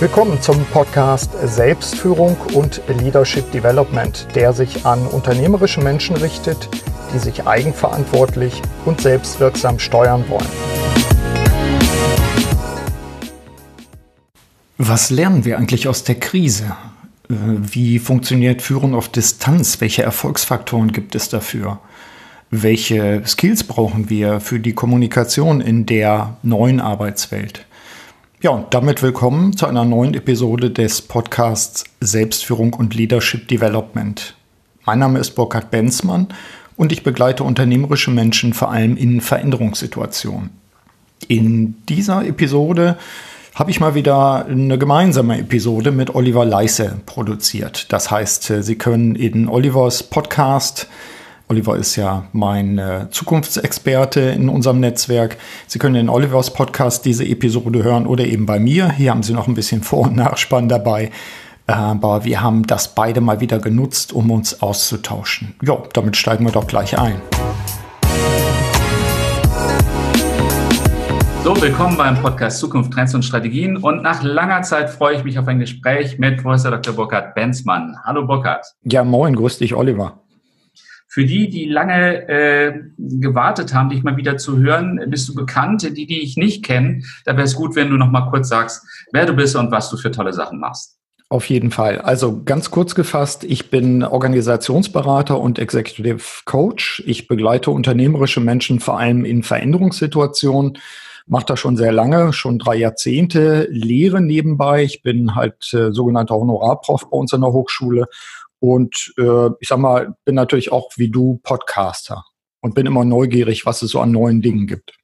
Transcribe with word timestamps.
Willkommen 0.00 0.40
zum 0.40 0.64
Podcast 0.66 1.32
Selbstführung 1.42 2.36
und 2.54 2.80
Leadership 3.00 3.50
Development, 3.50 4.28
der 4.36 4.52
sich 4.52 4.86
an 4.86 5.04
unternehmerische 5.08 5.80
Menschen 5.80 6.14
richtet, 6.14 6.68
die 7.12 7.18
sich 7.18 7.48
eigenverantwortlich 7.48 8.62
und 8.84 9.00
selbstwirksam 9.00 9.80
steuern 9.80 10.24
wollen. 10.28 10.46
Was 14.76 15.10
lernen 15.10 15.44
wir 15.44 15.58
eigentlich 15.58 15.88
aus 15.88 16.04
der 16.04 16.20
Krise? 16.20 16.76
Äh, 17.28 17.34
wie 17.34 17.98
funktioniert 17.98 18.62
Führung 18.62 18.94
auf 18.94 19.08
Distanz? 19.08 19.80
Welche 19.80 20.04
Erfolgsfaktoren 20.04 20.92
gibt 20.92 21.16
es 21.16 21.28
dafür? 21.28 21.80
Welche 22.52 23.22
Skills 23.26 23.64
brauchen 23.64 24.08
wir 24.10 24.38
für 24.38 24.60
die 24.60 24.74
Kommunikation 24.74 25.60
in 25.60 25.86
der 25.86 26.36
neuen 26.44 26.78
Arbeitswelt? 26.78 27.66
Ja, 28.40 28.50
und 28.50 28.72
damit 28.72 29.02
willkommen 29.02 29.56
zu 29.56 29.66
einer 29.66 29.84
neuen 29.84 30.14
Episode 30.14 30.70
des 30.70 31.02
Podcasts 31.02 31.82
Selbstführung 32.00 32.72
und 32.72 32.94
Leadership 32.94 33.48
Development. 33.48 34.36
Mein 34.86 35.00
Name 35.00 35.18
ist 35.18 35.32
Burkhard 35.32 35.72
Benzmann 35.72 36.28
und 36.76 36.92
ich 36.92 37.02
begleite 37.02 37.42
unternehmerische 37.42 38.12
Menschen 38.12 38.54
vor 38.54 38.70
allem 38.70 38.96
in 38.96 39.20
Veränderungssituationen. 39.20 40.50
In 41.26 41.84
dieser 41.88 42.24
Episode 42.24 42.96
habe 43.56 43.72
ich 43.72 43.80
mal 43.80 43.96
wieder 43.96 44.46
eine 44.46 44.78
gemeinsame 44.78 45.40
Episode 45.40 45.90
mit 45.90 46.14
Oliver 46.14 46.44
Leisse 46.44 47.00
produziert. 47.06 47.92
Das 47.92 48.12
heißt, 48.12 48.52
Sie 48.60 48.76
können 48.76 49.16
in 49.16 49.48
Olivers 49.48 50.04
Podcast 50.04 50.86
Oliver 51.50 51.76
ist 51.76 51.96
ja 51.96 52.24
mein 52.32 52.76
äh, 52.76 53.06
Zukunftsexperte 53.10 54.20
in 54.20 54.50
unserem 54.50 54.80
Netzwerk. 54.80 55.38
Sie 55.66 55.78
können 55.78 55.94
in 55.94 56.10
Olivers 56.10 56.52
Podcast 56.52 57.06
diese 57.06 57.24
Episode 57.24 57.82
hören 57.82 58.06
oder 58.06 58.26
eben 58.26 58.44
bei 58.44 58.60
mir. 58.60 58.92
Hier 58.92 59.12
haben 59.12 59.22
Sie 59.22 59.32
noch 59.32 59.48
ein 59.48 59.54
bisschen 59.54 59.82
Vor- 59.82 60.08
und 60.08 60.16
Nachspann 60.16 60.68
dabei. 60.68 61.10
Aber 61.66 62.24
wir 62.24 62.42
haben 62.42 62.66
das 62.66 62.94
beide 62.94 63.22
mal 63.22 63.40
wieder 63.40 63.60
genutzt, 63.60 64.12
um 64.12 64.30
uns 64.30 64.60
auszutauschen. 64.60 65.54
Ja, 65.62 65.78
damit 65.94 66.18
steigen 66.18 66.44
wir 66.44 66.52
doch 66.52 66.66
gleich 66.66 66.98
ein. 66.98 67.16
So, 71.44 71.58
willkommen 71.62 71.96
beim 71.96 72.20
Podcast 72.20 72.58
Zukunft, 72.58 72.92
Trends 72.92 73.14
und 73.14 73.22
Strategien. 73.22 73.78
Und 73.78 74.02
nach 74.02 74.22
langer 74.22 74.60
Zeit 74.60 74.90
freue 74.90 75.16
ich 75.16 75.24
mich 75.24 75.38
auf 75.38 75.48
ein 75.48 75.60
Gespräch 75.60 76.18
mit 76.18 76.42
Professor 76.42 76.72
Dr. 76.72 76.92
Burkhard 76.92 77.34
Benzmann. 77.34 77.96
Hallo 78.04 78.26
Burkhard. 78.26 78.66
Ja, 78.82 79.02
moin, 79.02 79.34
grüß 79.34 79.56
dich, 79.56 79.74
Oliver. 79.74 80.20
Für 81.18 81.24
die, 81.24 81.48
die 81.48 81.64
lange 81.64 82.28
äh, 82.28 82.80
gewartet 82.96 83.74
haben, 83.74 83.88
dich 83.88 84.04
mal 84.04 84.16
wieder 84.16 84.36
zu 84.36 84.58
hören, 84.58 85.00
bist 85.08 85.28
du 85.28 85.34
bekannt. 85.34 85.82
Die, 85.82 86.06
die 86.06 86.20
ich 86.20 86.36
nicht 86.36 86.64
kenne, 86.64 87.02
da 87.24 87.32
wäre 87.32 87.42
es 87.42 87.56
gut, 87.56 87.74
wenn 87.74 87.90
du 87.90 87.96
noch 87.96 88.12
mal 88.12 88.30
kurz 88.30 88.48
sagst, 88.48 88.86
wer 89.10 89.26
du 89.26 89.32
bist 89.32 89.56
und 89.56 89.72
was 89.72 89.90
du 89.90 89.96
für 89.96 90.12
tolle 90.12 90.32
Sachen 90.32 90.60
machst. 90.60 90.96
Auf 91.28 91.50
jeden 91.50 91.72
Fall. 91.72 92.00
Also 92.00 92.44
ganz 92.44 92.70
kurz 92.70 92.94
gefasst, 92.94 93.42
ich 93.42 93.68
bin 93.68 94.04
Organisationsberater 94.04 95.40
und 95.40 95.58
Executive 95.58 96.22
Coach. 96.44 97.02
Ich 97.04 97.26
begleite 97.26 97.72
unternehmerische 97.72 98.38
Menschen 98.38 98.78
vor 98.78 99.00
allem 99.00 99.24
in 99.24 99.42
Veränderungssituationen, 99.42 100.78
mache 101.26 101.46
das 101.46 101.58
schon 101.58 101.76
sehr 101.76 101.90
lange, 101.90 102.32
schon 102.32 102.60
drei 102.60 102.76
Jahrzehnte, 102.76 103.66
lehre 103.72 104.20
nebenbei. 104.20 104.84
Ich 104.84 105.02
bin 105.02 105.34
halt 105.34 105.74
äh, 105.74 105.90
sogenannter 105.92 106.36
Honorarprof 106.36 107.10
bei 107.10 107.16
uns 107.16 107.34
an 107.34 107.40
der 107.40 107.52
Hochschule 107.52 108.06
und 108.60 109.12
äh, 109.18 109.48
ich 109.60 109.68
sag 109.68 109.78
mal, 109.78 110.14
bin 110.24 110.34
natürlich 110.34 110.72
auch 110.72 110.90
wie 110.96 111.10
du 111.10 111.40
Podcaster 111.42 112.24
und 112.60 112.74
bin 112.74 112.86
immer 112.86 113.04
neugierig, 113.04 113.66
was 113.66 113.82
es 113.82 113.90
so 113.90 114.00
an 114.00 114.12
neuen 114.12 114.42
Dingen 114.42 114.66
gibt. 114.66 114.98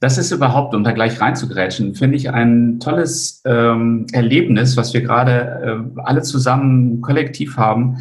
Das 0.00 0.18
ist 0.18 0.32
überhaupt, 0.32 0.74
um 0.74 0.84
da 0.84 0.92
gleich 0.92 1.20
reinzugrätschen, 1.20 1.94
finde 1.94 2.16
ich 2.16 2.30
ein 2.30 2.78
tolles 2.80 3.40
ähm, 3.46 4.06
Erlebnis, 4.12 4.76
was 4.76 4.92
wir 4.92 5.00
gerade 5.00 5.86
äh, 5.96 6.00
alle 6.02 6.22
zusammen 6.22 7.00
kollektiv 7.00 7.56
haben. 7.56 7.98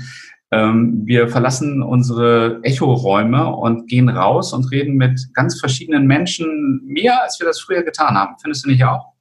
Ähm, 0.52 1.04
wir 1.06 1.30
verlassen 1.30 1.82
unsere 1.82 2.60
Echoräume 2.64 3.56
und 3.56 3.88
gehen 3.88 4.10
raus 4.10 4.54
und 4.54 4.70
reden 4.72 4.96
mit 4.96 5.34
ganz 5.34 5.60
verschiedenen 5.60 6.06
Menschen 6.06 6.82
mehr, 6.86 7.24
als 7.24 7.40
wir 7.40 7.48
das 7.48 7.60
früher 7.60 7.84
getan 7.84 8.16
haben. 8.16 8.36
Findest 8.42 8.66
du 8.66 8.70
nicht 8.70 8.84
auch? 8.84 9.14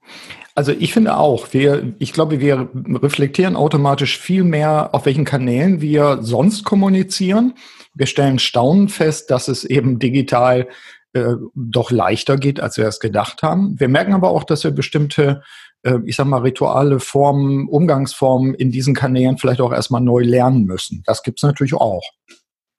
Also 0.54 0.72
ich 0.72 0.92
finde 0.92 1.16
auch, 1.16 1.52
wir, 1.52 1.94
ich 1.98 2.12
glaube, 2.12 2.40
wir 2.40 2.68
reflektieren 2.74 3.56
automatisch 3.56 4.18
viel 4.18 4.44
mehr, 4.44 4.90
auf 4.94 5.06
welchen 5.06 5.24
Kanälen 5.24 5.80
wir 5.80 6.18
sonst 6.22 6.64
kommunizieren. 6.64 7.54
Wir 7.94 8.06
stellen 8.06 8.38
staunend 8.38 8.92
fest, 8.92 9.30
dass 9.30 9.48
es 9.48 9.64
eben 9.64 9.98
digital 9.98 10.68
äh, 11.14 11.34
doch 11.54 11.90
leichter 11.90 12.36
geht, 12.36 12.60
als 12.60 12.76
wir 12.76 12.86
es 12.86 13.00
gedacht 13.00 13.42
haben. 13.42 13.78
Wir 13.78 13.88
merken 13.88 14.14
aber 14.14 14.30
auch, 14.30 14.44
dass 14.44 14.64
wir 14.64 14.70
bestimmte, 14.70 15.42
äh, 15.82 15.98
ich 16.04 16.16
sag 16.16 16.26
mal, 16.26 16.40
Rituale, 16.40 17.00
Formen, 17.00 17.68
Umgangsformen 17.68 18.54
in 18.54 18.70
diesen 18.70 18.94
Kanälen 18.94 19.38
vielleicht 19.38 19.60
auch 19.60 19.72
erstmal 19.72 20.00
neu 20.00 20.22
lernen 20.22 20.64
müssen. 20.64 21.02
Das 21.06 21.22
gibt's 21.22 21.42
natürlich 21.42 21.74
auch. 21.74 22.02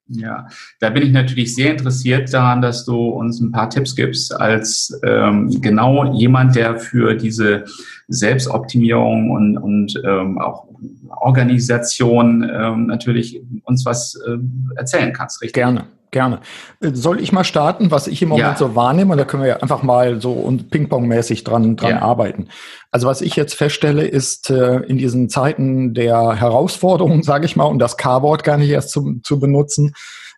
Ja, 0.07 0.47
da 0.79 0.89
bin 0.89 1.03
ich 1.03 1.11
natürlich 1.11 1.55
sehr 1.55 1.71
interessiert 1.71 2.33
daran, 2.33 2.61
dass 2.61 2.83
du 2.83 2.97
uns 3.07 3.39
ein 3.39 3.51
paar 3.51 3.69
Tipps 3.69 3.95
gibst, 3.95 4.35
als 4.35 4.99
ähm, 5.03 5.61
genau 5.61 6.13
jemand, 6.13 6.55
der 6.55 6.77
für 6.77 7.15
diese 7.15 7.63
Selbstoptimierung 8.09 9.31
und, 9.31 9.57
und 9.57 10.01
ähm, 10.05 10.39
auch 10.39 10.67
Organisation 11.07 12.43
ähm, 12.53 12.87
natürlich 12.87 13.41
uns 13.63 13.85
was 13.85 14.15
äh, 14.27 14.37
erzählen 14.75 15.13
kannst, 15.13 15.41
richtig? 15.41 15.53
Gerne. 15.53 15.85
Gerne. 16.13 16.41
Äh, 16.79 16.91
soll 16.93 17.19
ich 17.19 17.31
mal 17.31 17.43
starten, 17.43 17.89
was 17.89 18.07
ich 18.07 18.21
im 18.21 18.29
Moment 18.29 18.47
ja. 18.47 18.55
so 18.55 18.75
wahrnehme? 18.75 19.11
Und 19.11 19.17
da 19.17 19.25
können 19.25 19.41
wir 19.43 19.49
ja 19.49 19.57
einfach 19.57 19.81
mal 19.81 20.21
so 20.21 20.31
und 20.31 20.69
Ping-Pong-mäßig 20.69 21.43
dran, 21.43 21.75
dran 21.75 21.89
ja. 21.89 22.01
arbeiten. 22.03 22.49
Also 22.91 23.07
was 23.07 23.21
ich 23.21 23.35
jetzt 23.35 23.55
feststelle, 23.55 24.05
ist 24.05 24.51
äh, 24.51 24.77
in 24.81 24.99
diesen 24.99 25.27
Zeiten 25.27 25.95
der 25.95 26.35
Herausforderungen, 26.35 27.23
sage 27.23 27.45
ich 27.45 27.55
mal, 27.55 27.65
um 27.65 27.79
das 27.79 27.97
K-Wort 27.97 28.43
gar 28.43 28.57
nicht 28.57 28.69
erst 28.69 28.91
zu, 28.91 29.19
zu 29.23 29.39
benutzen, 29.39 29.93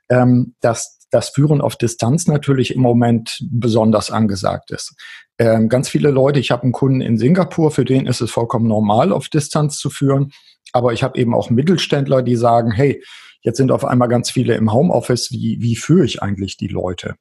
ähm, 0.10 0.56
dass 0.62 1.08
das 1.12 1.30
Führen 1.30 1.60
auf 1.60 1.76
Distanz 1.76 2.26
natürlich 2.26 2.74
im 2.74 2.82
Moment 2.82 3.40
besonders 3.52 4.12
angesagt 4.12 4.72
ist. 4.72 4.96
Ähm, 5.38 5.68
ganz 5.68 5.90
viele 5.90 6.10
Leute, 6.10 6.40
ich 6.40 6.52
habe 6.52 6.64
einen 6.64 6.72
Kunden 6.72 7.02
in 7.02 7.18
Singapur, 7.18 7.70
für 7.70 7.84
den 7.84 8.08
ist 8.08 8.22
es 8.22 8.32
vollkommen 8.32 8.68
normal, 8.68 9.12
auf 9.12 9.28
Distanz 9.28 9.78
zu 9.78 9.90
führen. 9.90 10.32
Aber 10.72 10.94
ich 10.94 11.04
habe 11.04 11.20
eben 11.20 11.34
auch 11.34 11.50
Mittelständler, 11.50 12.22
die 12.22 12.38
sagen, 12.38 12.72
hey, 12.72 13.04
Jetzt 13.46 13.58
sind 13.58 13.72
auf 13.72 13.86
einmal 13.86 14.08
ganz 14.08 14.32
viele 14.32 14.56
im 14.56 14.74
Homeoffice. 14.74 15.32
Wie, 15.32 15.58
wie 15.62 15.76
führe 15.76 16.04
ich 16.04 16.24
eigentlich 16.24 16.58
die 16.58 16.68
Leute? 16.68 17.16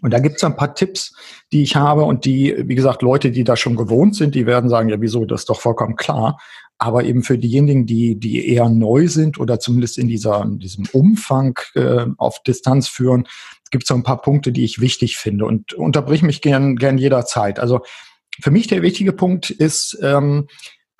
Und 0.00 0.12
da 0.12 0.20
gibt 0.20 0.36
es 0.36 0.44
ein 0.44 0.56
paar 0.56 0.76
Tipps, 0.76 1.12
die 1.52 1.62
ich 1.62 1.74
habe 1.74 2.04
und 2.04 2.24
die, 2.24 2.54
wie 2.66 2.76
gesagt, 2.76 3.02
Leute, 3.02 3.32
die 3.32 3.42
da 3.42 3.56
schon 3.56 3.74
gewohnt 3.74 4.14
sind, 4.14 4.36
die 4.36 4.46
werden 4.46 4.70
sagen, 4.70 4.88
ja, 4.88 5.00
wieso, 5.00 5.24
das 5.24 5.40
ist 5.40 5.50
doch 5.50 5.60
vollkommen 5.60 5.96
klar. 5.96 6.38
Aber 6.78 7.02
eben 7.02 7.24
für 7.24 7.36
diejenigen, 7.36 7.84
die, 7.84 8.18
die 8.18 8.48
eher 8.48 8.68
neu 8.68 9.08
sind 9.08 9.38
oder 9.40 9.58
zumindest 9.58 9.98
in, 9.98 10.06
dieser, 10.06 10.40
in 10.42 10.60
diesem 10.60 10.86
Umfang 10.92 11.58
äh, 11.74 12.06
auf 12.16 12.40
Distanz 12.44 12.88
führen, 12.88 13.26
gibt 13.72 13.84
es 13.84 13.88
so 13.88 13.94
ein 13.94 14.04
paar 14.04 14.22
Punkte, 14.22 14.52
die 14.52 14.64
ich 14.64 14.80
wichtig 14.80 15.16
finde 15.16 15.44
und 15.46 15.74
unterbrich 15.74 16.22
mich 16.22 16.40
gern, 16.40 16.76
gern 16.76 16.96
jederzeit. 16.96 17.58
Also 17.58 17.80
für 18.40 18.52
mich 18.52 18.68
der 18.68 18.82
wichtige 18.82 19.12
Punkt 19.12 19.50
ist, 19.50 19.98
ähm, 20.00 20.46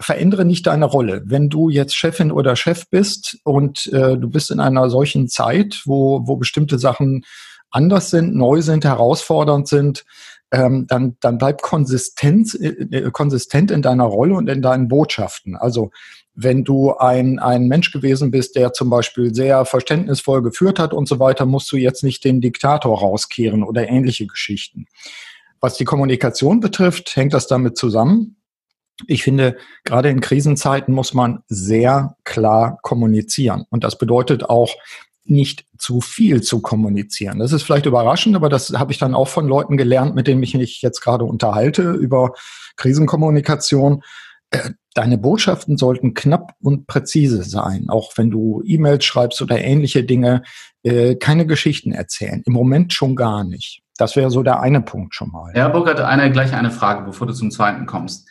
verändere 0.00 0.44
nicht 0.44 0.66
deine 0.66 0.86
Rolle. 0.86 1.22
Wenn 1.26 1.48
du 1.48 1.68
jetzt 1.68 1.94
Chefin 1.94 2.32
oder 2.32 2.56
Chef 2.56 2.88
bist 2.88 3.38
und 3.44 3.86
äh, 3.88 4.16
du 4.16 4.30
bist 4.30 4.50
in 4.50 4.60
einer 4.60 4.88
solchen 4.90 5.28
Zeit, 5.28 5.82
wo, 5.84 6.26
wo 6.26 6.36
bestimmte 6.36 6.78
Sachen 6.78 7.24
anders 7.70 8.10
sind, 8.10 8.34
neu 8.34 8.62
sind, 8.62 8.84
herausfordernd 8.84 9.68
sind, 9.68 10.04
ähm, 10.52 10.86
dann, 10.88 11.16
dann 11.20 11.38
bleib 11.38 11.62
konsistent, 11.62 12.58
äh, 12.60 13.10
konsistent 13.12 13.70
in 13.70 13.82
deiner 13.82 14.04
Rolle 14.04 14.34
und 14.34 14.48
in 14.48 14.62
deinen 14.62 14.88
Botschaften. 14.88 15.54
Also 15.54 15.90
wenn 16.34 16.64
du 16.64 16.94
ein, 16.96 17.38
ein 17.38 17.68
Mensch 17.68 17.92
gewesen 17.92 18.30
bist, 18.30 18.56
der 18.56 18.72
zum 18.72 18.90
Beispiel 18.90 19.34
sehr 19.34 19.64
verständnisvoll 19.64 20.42
geführt 20.42 20.78
hat 20.78 20.94
und 20.94 21.06
so 21.06 21.18
weiter, 21.18 21.46
musst 21.46 21.70
du 21.70 21.76
jetzt 21.76 22.02
nicht 22.02 22.24
den 22.24 22.40
Diktator 22.40 22.98
rauskehren 22.98 23.62
oder 23.62 23.88
ähnliche 23.88 24.26
Geschichten. 24.26 24.86
Was 25.60 25.76
die 25.76 25.84
Kommunikation 25.84 26.60
betrifft, 26.60 27.14
hängt 27.14 27.34
das 27.34 27.46
damit 27.46 27.76
zusammen, 27.76 28.36
ich 29.06 29.22
finde, 29.22 29.56
gerade 29.84 30.10
in 30.10 30.20
Krisenzeiten 30.20 30.94
muss 30.94 31.14
man 31.14 31.42
sehr 31.48 32.16
klar 32.24 32.78
kommunizieren. 32.82 33.64
Und 33.70 33.84
das 33.84 33.98
bedeutet 33.98 34.44
auch, 34.44 34.74
nicht 35.30 35.64
zu 35.78 36.00
viel 36.00 36.42
zu 36.42 36.60
kommunizieren. 36.60 37.38
Das 37.38 37.52
ist 37.52 37.62
vielleicht 37.62 37.86
überraschend, 37.86 38.34
aber 38.34 38.48
das 38.48 38.72
habe 38.72 38.92
ich 38.92 38.98
dann 38.98 39.14
auch 39.14 39.28
von 39.28 39.46
Leuten 39.46 39.76
gelernt, 39.76 40.14
mit 40.14 40.26
denen 40.26 40.42
ich 40.42 40.54
mich 40.54 40.82
jetzt 40.82 41.00
gerade 41.00 41.24
unterhalte 41.24 41.92
über 41.92 42.32
Krisenkommunikation. 42.76 44.02
Äh, 44.50 44.70
deine 44.94 45.18
Botschaften 45.18 45.76
sollten 45.76 46.14
knapp 46.14 46.54
und 46.60 46.86
präzise 46.86 47.44
sein, 47.44 47.86
auch 47.88 48.12
wenn 48.16 48.30
du 48.30 48.62
E-Mails 48.66 49.04
schreibst 49.04 49.40
oder 49.40 49.58
ähnliche 49.58 50.02
Dinge. 50.02 50.42
Äh, 50.82 51.14
keine 51.14 51.46
Geschichten 51.46 51.92
erzählen. 51.92 52.42
Im 52.44 52.52
Moment 52.52 52.92
schon 52.92 53.14
gar 53.14 53.44
nicht. 53.44 53.82
Das 53.96 54.16
wäre 54.16 54.30
so 54.30 54.42
der 54.42 54.60
eine 54.60 54.80
Punkt 54.80 55.14
schon 55.14 55.30
mal. 55.30 55.52
Herr 55.52 55.68
Burkhardt, 55.68 56.00
eine, 56.00 56.32
gleich 56.32 56.52
eine 56.54 56.70
Frage, 56.70 57.04
bevor 57.04 57.26
du 57.26 57.34
zum 57.34 57.50
zweiten 57.50 57.86
kommst. 57.86 58.28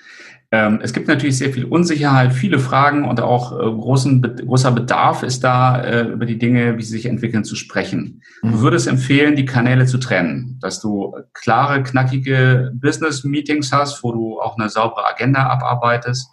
Ähm, 0.52 0.80
es 0.82 0.94
gibt 0.94 1.08
natürlich 1.08 1.38
sehr 1.38 1.54
viel 1.54 1.66
Unsicherheit, 1.66 2.34
viele 2.34 2.58
Fragen 2.58 3.06
und 3.06 3.22
auch 3.22 3.52
äh, 3.52 3.64
großen, 3.64 4.22
großer 4.48 4.72
Bedarf 4.72 5.22
ist 5.22 5.44
da, 5.44 5.80
äh, 5.80 6.08
über 6.08 6.26
die 6.26 6.40
Dinge, 6.40 6.78
wie 6.78 6.82
sie 6.82 6.94
sich 6.94 7.06
entwickeln, 7.06 7.44
zu 7.44 7.56
sprechen. 7.56 8.24
Mhm. 8.42 8.54
Du 8.54 8.62
würdest 8.62 8.88
empfehlen, 8.88 9.36
die 9.36 9.46
Kanäle 9.46 9.86
zu 9.86 10.00
trennen, 10.00 10.58
dass 10.60 10.80
du 10.82 11.16
klare, 11.34 11.84
knackige 11.84 12.72
Business-Meetings 12.74 13.72
hast, 13.72 14.04
wo 14.04 14.12
du 14.12 14.42
auch 14.42 14.58
eine 14.58 14.70
saubere 14.70 15.06
Agenda 15.08 15.46
abarbeitest 15.48 16.32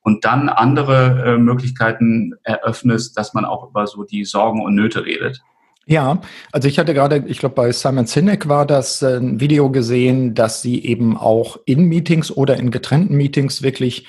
und 0.00 0.24
dann 0.24 0.48
andere 0.48 1.34
äh, 1.34 1.38
Möglichkeiten 1.38 2.32
eröffnest, 2.44 3.18
dass 3.18 3.34
man 3.34 3.44
auch 3.44 3.68
über 3.68 3.86
so 3.86 4.04
die 4.04 4.24
Sorgen 4.24 4.64
und 4.64 4.74
Nöte 4.74 5.04
redet. 5.04 5.42
Ja, 5.90 6.20
also 6.52 6.68
ich 6.68 6.78
hatte 6.78 6.92
gerade, 6.92 7.24
ich 7.28 7.38
glaube 7.38 7.54
bei 7.54 7.72
Simon 7.72 8.04
Sinek 8.06 8.46
war 8.46 8.66
das 8.66 9.00
äh, 9.00 9.16
ein 9.16 9.40
Video 9.40 9.70
gesehen, 9.70 10.34
dass 10.34 10.60
sie 10.60 10.84
eben 10.84 11.16
auch 11.16 11.58
in 11.64 11.86
Meetings 11.86 12.30
oder 12.30 12.58
in 12.58 12.70
getrennten 12.70 13.16
Meetings 13.16 13.62
wirklich 13.62 14.06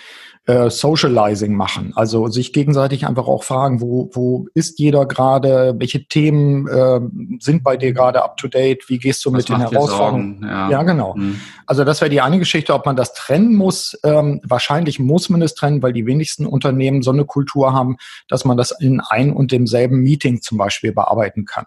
äh, 0.50 0.72
Socializing 0.72 1.54
machen. 1.54 1.94
Also 1.96 2.28
sich 2.28 2.54
gegenseitig 2.54 3.06
einfach 3.06 3.28
auch 3.28 3.44
fragen, 3.44 3.82
wo, 3.82 4.10
wo 4.14 4.48
ist 4.56 4.80
jeder 4.80 5.06
gerade, 5.06 5.76
welche 5.78 6.08
Themen 6.08 6.68
äh, 6.68 7.00
sind 7.40 7.64
bei 7.64 7.78
dir 7.78 7.94
gerade 7.94 8.24
up 8.24 8.36
to 8.38 8.48
date, 8.48 8.84
wie 8.88 8.98
gehst 8.98 9.24
du 9.24 9.32
Was 9.32 9.38
mit 9.38 9.50
den 9.50 9.60
Herausforderungen? 9.60 10.42
Ja. 10.42 10.72
ja. 10.72 10.84
genau. 10.84 11.14
Mhm. 11.16 11.40
Also 11.68 11.84
das 11.84 12.02
wäre 12.02 12.10
die 12.10 12.22
eine 12.22 12.40
Geschichte, 12.40 12.74
ob 12.74 12.88
man 12.88 12.96
das 12.96 13.14
trennen 13.14 13.54
muss. 13.54 13.96
Ähm, 14.04 14.42
wahrscheinlich 14.44 14.98
muss 14.98 15.30
man 15.30 15.44
es 15.44 15.54
trennen, 15.54 15.84
weil 15.84 15.94
die 15.94 16.08
wenigsten 16.08 16.48
Unternehmen 16.48 17.04
so 17.04 17.12
eine 17.12 17.26
Kultur 17.26 17.72
haben, 17.74 17.98
dass 18.28 18.44
man 18.44 18.58
das 18.58 18.72
in 18.72 19.02
ein 19.02 19.32
und 19.32 19.52
demselben 19.52 20.00
Meeting 20.00 20.42
zum 20.42 20.58
Beispiel 20.58 20.94
bearbeiten 20.94 21.46
kann 21.46 21.66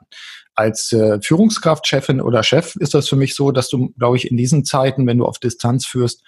als 0.55 0.93
äh, 0.93 1.19
Führungskraft, 1.23 1.87
Chefin 1.87 2.20
oder 2.20 2.43
Chef 2.43 2.76
ist 2.76 2.93
das 2.93 3.08
für 3.08 3.17
mich 3.17 3.35
so, 3.35 3.52
dass 3.52 3.70
du, 3.70 3.90
glaube 3.96 4.19
ich, 4.19 4.31
in 4.31 4.37
diesen 4.37 4.67
Zeiten, 4.67 5.06
wenn 5.06 5.17
du 5.17 5.25
auf 5.25 5.38
Distanz 5.38 5.87
führst, 5.87 6.23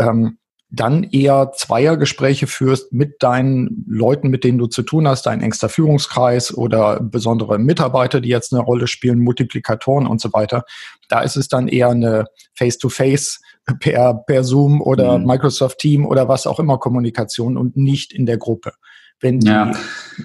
ähm, 0.00 0.38
dann 0.70 1.02
eher 1.02 1.52
Zweiergespräche 1.54 2.46
führst 2.46 2.92
mit 2.92 3.22
deinen 3.22 3.84
Leuten, 3.88 4.28
mit 4.28 4.44
denen 4.44 4.58
du 4.58 4.66
zu 4.66 4.82
tun 4.82 5.08
hast, 5.08 5.24
dein 5.24 5.40
engster 5.40 5.68
Führungskreis 5.68 6.54
oder 6.54 7.00
besondere 7.00 7.58
Mitarbeiter, 7.58 8.20
die 8.20 8.28
jetzt 8.28 8.52
eine 8.52 8.62
Rolle 8.62 8.86
spielen, 8.86 9.18
Multiplikatoren 9.18 10.06
und 10.06 10.20
so 10.20 10.32
weiter. 10.32 10.64
Da 11.08 11.20
ist 11.20 11.36
es 11.36 11.48
dann 11.48 11.68
eher 11.68 11.88
eine 11.88 12.26
Face-to-Face 12.54 13.40
per, 13.80 14.14
per 14.26 14.44
Zoom 14.44 14.82
oder 14.82 15.18
mhm. 15.18 15.26
Microsoft 15.26 15.78
Team 15.78 16.06
oder 16.06 16.28
was 16.28 16.46
auch 16.46 16.58
immer 16.58 16.78
Kommunikation 16.78 17.56
und 17.56 17.76
nicht 17.76 18.12
in 18.12 18.26
der 18.26 18.36
Gruppe. 18.36 18.72
Wenn 19.20 19.40
die, 19.40 19.48
ja. 19.48 19.72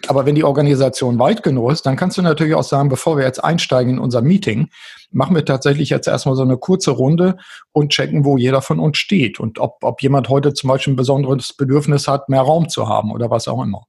Aber 0.08 0.26
wenn 0.26 0.36
die 0.36 0.44
Organisation 0.44 1.18
weit 1.18 1.42
genug 1.42 1.72
ist, 1.72 1.86
dann 1.86 1.96
kannst 1.96 2.18
du 2.18 2.22
natürlich 2.22 2.54
auch 2.54 2.64
sagen, 2.64 2.90
bevor 2.90 3.18
wir 3.18 3.26
jetzt 3.26 3.44
einsteigen 3.44 3.94
in 3.94 4.00
unser 4.00 4.22
Meeting, 4.22 4.70
machen 5.12 5.36
wir 5.36 5.46
tatsächlich 5.46 5.90
jetzt 5.90 6.08
erstmal 6.08 6.36
so 6.36 6.44
eine 6.44 6.58
kurze 6.58 6.92
Runde 6.92 7.38
und 7.72 7.90
checken, 7.90 8.24
wo 8.24 8.38
jeder 8.38 8.62
von 8.62 8.80
uns 8.80 8.98
steht 8.98 9.40
und 9.40 9.60
ob, 9.60 9.78
ob 9.82 10.02
jemand 10.02 10.30
heute 10.30 10.54
zum 10.54 10.68
Beispiel 10.68 10.94
ein 10.94 10.98
besonderes 10.98 11.54
Bedürfnis 11.54 12.08
hat, 12.08 12.30
mehr 12.30 12.42
Raum 12.42 12.70
zu 12.70 12.88
haben 12.88 13.12
oder 13.12 13.30
was 13.30 13.48
auch 13.48 13.64
immer. 13.64 13.84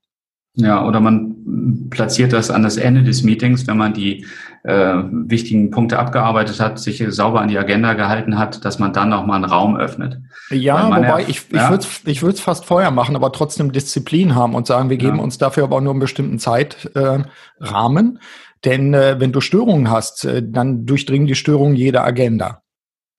Ja, 0.56 0.86
oder 0.86 1.00
man 1.00 1.88
platziert 1.90 2.32
das 2.32 2.50
an 2.50 2.62
das 2.62 2.76
Ende 2.76 3.02
des 3.02 3.24
Meetings, 3.24 3.66
wenn 3.66 3.76
man 3.76 3.92
die 3.92 4.24
äh, 4.64 4.94
wichtigen 5.10 5.70
Punkte 5.70 5.98
abgearbeitet 5.98 6.58
hat, 6.58 6.78
sich 6.78 7.04
sauber 7.08 7.42
an 7.42 7.48
die 7.48 7.58
Agenda 7.58 7.92
gehalten 7.92 8.38
hat, 8.38 8.64
dass 8.64 8.78
man 8.78 8.94
dann 8.94 9.10
nochmal 9.10 9.36
einen 9.36 9.44
Raum 9.44 9.76
öffnet. 9.76 10.20
Ja, 10.50 10.88
wobei 10.88 11.24
ich, 11.28 11.46
ja? 11.52 11.64
ich 11.64 11.70
würde 11.70 11.84
es 11.84 12.00
ich 12.06 12.22
würd's 12.22 12.40
fast 12.40 12.64
vorher 12.64 12.90
machen, 12.90 13.14
aber 13.14 13.30
trotzdem 13.30 13.72
Disziplin 13.72 14.34
haben 14.34 14.54
und 14.54 14.66
sagen, 14.66 14.88
wir 14.88 14.96
geben 14.96 15.18
ja. 15.18 15.22
uns 15.22 15.36
dafür 15.36 15.64
aber 15.64 15.82
nur 15.82 15.92
einen 15.92 16.00
bestimmten 16.00 16.38
Zeitrahmen. 16.38 18.16
Äh, 18.16 18.20
Denn 18.64 18.94
äh, 18.94 19.16
wenn 19.20 19.32
du 19.32 19.42
Störungen 19.42 19.90
hast, 19.90 20.24
äh, 20.24 20.42
dann 20.42 20.86
durchdringen 20.86 21.26
die 21.26 21.34
Störungen 21.34 21.76
jede 21.76 22.00
Agenda. 22.02 22.62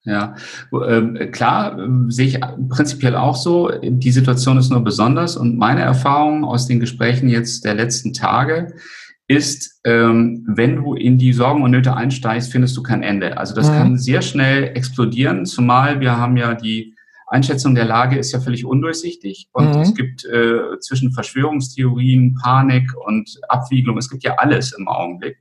Ja, 0.02 0.34
äh, 0.72 1.26
klar, 1.26 1.78
äh, 1.78 1.88
sehe 2.08 2.26
ich 2.26 2.40
prinzipiell 2.68 3.14
auch 3.14 3.36
so. 3.36 3.70
Die 3.82 4.10
Situation 4.10 4.58
ist 4.58 4.70
nur 4.70 4.82
besonders 4.82 5.36
und 5.36 5.58
meine 5.58 5.82
Erfahrung 5.82 6.44
aus 6.44 6.66
den 6.66 6.80
Gesprächen 6.80 7.28
jetzt 7.28 7.64
der 7.64 7.74
letzten 7.74 8.12
Tage 8.12 8.74
ist, 9.28 9.80
ähm, 9.84 10.44
wenn 10.48 10.76
du 10.76 10.94
in 10.94 11.18
die 11.18 11.32
Sorgen 11.32 11.62
und 11.62 11.72
Nöte 11.72 11.96
einsteigst, 11.96 12.52
findest 12.52 12.76
du 12.76 12.82
kein 12.82 13.02
Ende. 13.02 13.38
Also 13.38 13.54
das 13.54 13.70
mhm. 13.70 13.74
kann 13.74 13.98
sehr 13.98 14.22
schnell 14.22 14.64
explodieren, 14.76 15.46
zumal 15.46 16.00
wir 16.00 16.16
haben 16.16 16.36
ja 16.36 16.54
die 16.54 16.94
Einschätzung 17.28 17.74
der 17.74 17.86
Lage 17.86 18.18
ist 18.18 18.30
ja 18.30 18.38
völlig 18.38 18.64
undurchsichtig 18.64 19.48
und 19.52 19.74
mhm. 19.74 19.80
es 19.80 19.94
gibt 19.94 20.24
äh, 20.26 20.78
zwischen 20.78 21.10
Verschwörungstheorien, 21.10 22.36
Panik 22.40 22.92
und 23.04 23.28
Abwiegelung, 23.48 23.98
es 23.98 24.08
gibt 24.08 24.22
ja 24.22 24.34
alles 24.36 24.72
im 24.72 24.86
Augenblick 24.86 25.38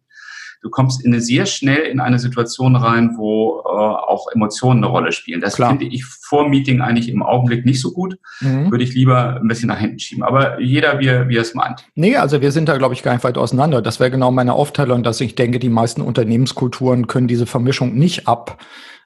du 0.66 0.72
kommst 0.72 1.06
in 1.06 1.14
eine 1.14 1.22
sehr 1.22 1.46
schnell 1.46 1.84
in 1.84 2.00
eine 2.00 2.18
Situation 2.18 2.76
rein, 2.76 3.12
wo 3.18 3.62
äh, 3.64 3.70
auch 3.70 4.26
Emotionen 4.34 4.84
eine 4.84 4.92
Rolle 4.92 5.12
spielen. 5.12 5.40
Das 5.40 5.54
Klar. 5.54 5.70
finde 5.70 5.86
ich 5.86 6.04
vor 6.04 6.50
Meeting 6.50 6.82
eigentlich 6.82 7.08
im 7.08 7.22
Augenblick 7.22 7.66
nicht 7.66 7.80
so 7.80 7.92
gut. 7.92 8.18
Mhm. 8.42 8.72
Würde 8.72 8.84
ich 8.84 8.96
lieber 8.96 9.36
ein 9.36 9.48
bisschen 9.48 9.68
nach 9.68 9.78
hinten 9.78 10.00
schieben. 10.00 10.24
Aber 10.24 10.60
jeder, 10.60 11.00
wie, 11.00 11.06
wie 11.06 11.38
er 11.38 11.44
es 11.44 11.54
meint. 11.54 11.86
Nee, 11.94 12.16
also 12.16 12.42
wir 12.42 12.52
sind 12.52 12.68
da, 12.68 12.78
glaube 12.78 12.96
ich, 12.96 13.04
gar 13.04 13.14
nicht 13.14 13.24
weit 13.24 13.38
auseinander. 13.38 13.84
Das 13.84 14.00
wäre 14.00 14.10
genau 14.10 14.32
meine 14.32 14.54
Aufteilung, 14.54 15.04
dass 15.04 15.22
ich 15.22 15.36
denke, 15.36 15.60
die 15.60 15.70
meisten 15.70 16.02
Unternehmenskulturen 16.02 17.06
können 17.06 17.28
diese 17.28 17.46
Vermischung 17.46 17.94
nicht 17.94 18.28
ab. 18.28 18.58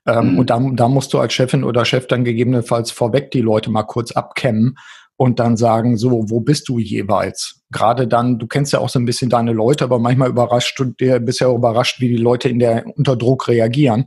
Ähm, 0.06 0.32
mhm. 0.32 0.40
Und 0.40 0.50
da, 0.50 0.66
da 0.72 0.88
musst 0.88 1.12
du 1.12 1.20
als 1.20 1.34
Chefin 1.34 1.66
oder 1.66 1.84
Chef 1.84 2.08
dann 2.08 2.24
gegebenenfalls 2.24 2.92
vorweg 2.92 3.32
die 3.32 3.42
Leute 3.42 3.70
mal 3.70 3.84
kurz 3.84 4.14
abkämmen 4.14 4.78
und 5.20 5.38
dann 5.38 5.58
sagen, 5.58 5.98
so, 5.98 6.30
wo 6.30 6.40
bist 6.40 6.70
du 6.70 6.80
jeweils? 6.80 7.62
Gerade 7.72 8.08
dann, 8.08 8.40
du 8.40 8.48
kennst 8.48 8.72
ja 8.72 8.80
auch 8.80 8.88
so 8.88 9.00
ein 9.00 9.06
bisschen 9.06 9.30
deine 9.30 9.52
Leute, 9.52 9.84
aber 9.84 10.00
manchmal 10.00 10.30
überrascht 10.30 10.80
du 10.80 10.86
dir 10.86 11.20
bisher 11.20 11.50
überrascht, 11.50 12.00
wie 12.00 12.08
die 12.08 12.16
Leute 12.16 12.48
in 12.48 12.58
der 12.58 12.86
unter 12.96 13.18
Druck 13.18 13.50
reagieren. 13.50 14.06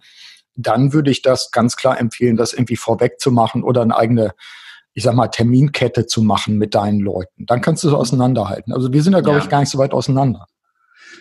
Dann 0.57 0.95
würde 0.95 1.11
ich 1.11 1.21
das 1.21 1.51
ganz 1.51 1.77
klar 1.77 2.01
empfehlen, 2.01 2.39
das 2.39 2.55
irgendwie 2.55 2.77
vorweg 2.77 3.21
zu 3.21 3.31
machen 3.31 3.63
oder 3.63 3.83
eine 3.83 3.95
eigene, 3.95 4.33
ich 4.95 5.03
sag 5.03 5.15
mal, 5.15 5.29
Terminkette 5.29 6.07
zu 6.07 6.23
machen 6.23 6.57
mit 6.57 6.75
deinen 6.75 7.01
Leuten. 7.01 7.45
Dann 7.45 7.61
kannst 7.61 7.85
du 7.85 7.89
es 7.89 7.95
auseinanderhalten. 7.95 8.73
Also 8.73 8.91
wir 8.91 9.03
sind 9.03 9.13
da, 9.13 9.21
glaube 9.21 9.37
ja. 9.37 9.45
ich, 9.45 9.51
gar 9.51 9.61
nicht 9.61 9.71
so 9.71 9.77
weit 9.77 9.93
auseinander. 9.93 10.47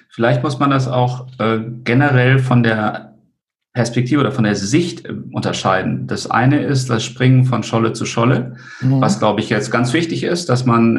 Vielleicht 0.10 0.42
muss 0.42 0.58
man 0.58 0.70
das 0.70 0.88
auch 0.88 1.28
äh, 1.38 1.60
generell 1.84 2.40
von 2.40 2.64
der 2.64 3.11
Perspektive 3.74 4.20
oder 4.20 4.34
von 4.34 4.44
der 4.44 4.56
Sicht 4.56 5.06
äh, 5.06 5.14
unterscheiden. 5.32 6.06
Das 6.08 6.30
eine 6.30 6.62
ist 6.62 6.90
das 6.90 7.04
Springen 7.04 7.46
von 7.46 7.64
Scholle 7.64 7.94
zu 7.94 8.06
Scholle, 8.06 8.56
mhm. 8.82 9.00
was 9.00 9.20
glaube 9.20 9.40
ich 9.40 9.50
jetzt 9.50 9.72
ganz 9.72 9.94
wichtig 9.94 10.24
ist, 10.24 10.50
dass 10.50 10.66
man 10.66 10.98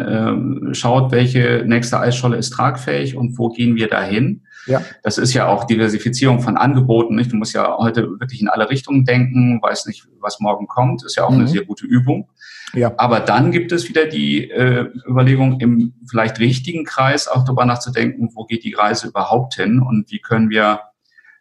äh, 0.71 0.75
schaut, 0.75 1.13
welche 1.13 1.65
nächste 1.67 2.01
Eisscholle 2.01 2.39
ist 2.39 2.51
tragfähig 2.51 3.17
und 3.17 3.39
wo 3.39 3.51
gehen 3.51 3.77
wir 3.77 3.89
dahin. 3.89 4.43
Ja. 4.67 4.81
Das 5.03 5.19
ist 5.19 5.35
ja 5.35 5.49
auch 5.49 5.65
Diversifizierung 5.65 6.41
von 6.41 6.57
Angeboten. 6.57 7.17
Nicht? 7.17 7.33
Du 7.33 7.37
musst 7.37 7.53
ja 7.53 7.77
heute 7.79 8.09
wirklich 8.21 8.41
in 8.41 8.49
alle 8.49 8.71
Richtungen 8.71 9.05
denken, 9.05 9.61
weiß 9.61 9.87
nicht, 9.87 10.07
was 10.21 10.41
morgen 10.41 10.69
kommt. 10.69 11.05
Ist 11.05 11.17
ja 11.17 11.25
auch 11.25 11.31
mhm. 11.31 11.41
eine 11.41 11.49
sehr 11.49 11.65
gute 11.65 11.85
Übung. 11.85 12.29
Ja. 12.73 12.95
Aber 12.97 13.21
dann 13.21 13.51
gibt 13.51 13.73
es 13.73 13.89
wieder 13.89 14.07
die 14.07 14.51
äh, 14.51 14.89
Überlegung, 15.07 15.61
im 15.61 15.93
vielleicht 16.09 16.39
richtigen 16.39 16.85
Kreis 16.85 17.29
auch 17.29 17.45
darüber 17.45 17.67
nachzudenken, 17.67 18.31
wo 18.35 18.45
geht 18.45 18.65
die 18.65 18.73
Reise 18.73 19.09
überhaupt 19.09 19.55
hin 19.55 19.81
und 19.81 20.11
wie 20.11 20.21
können 20.21 20.49
wir 20.49 20.81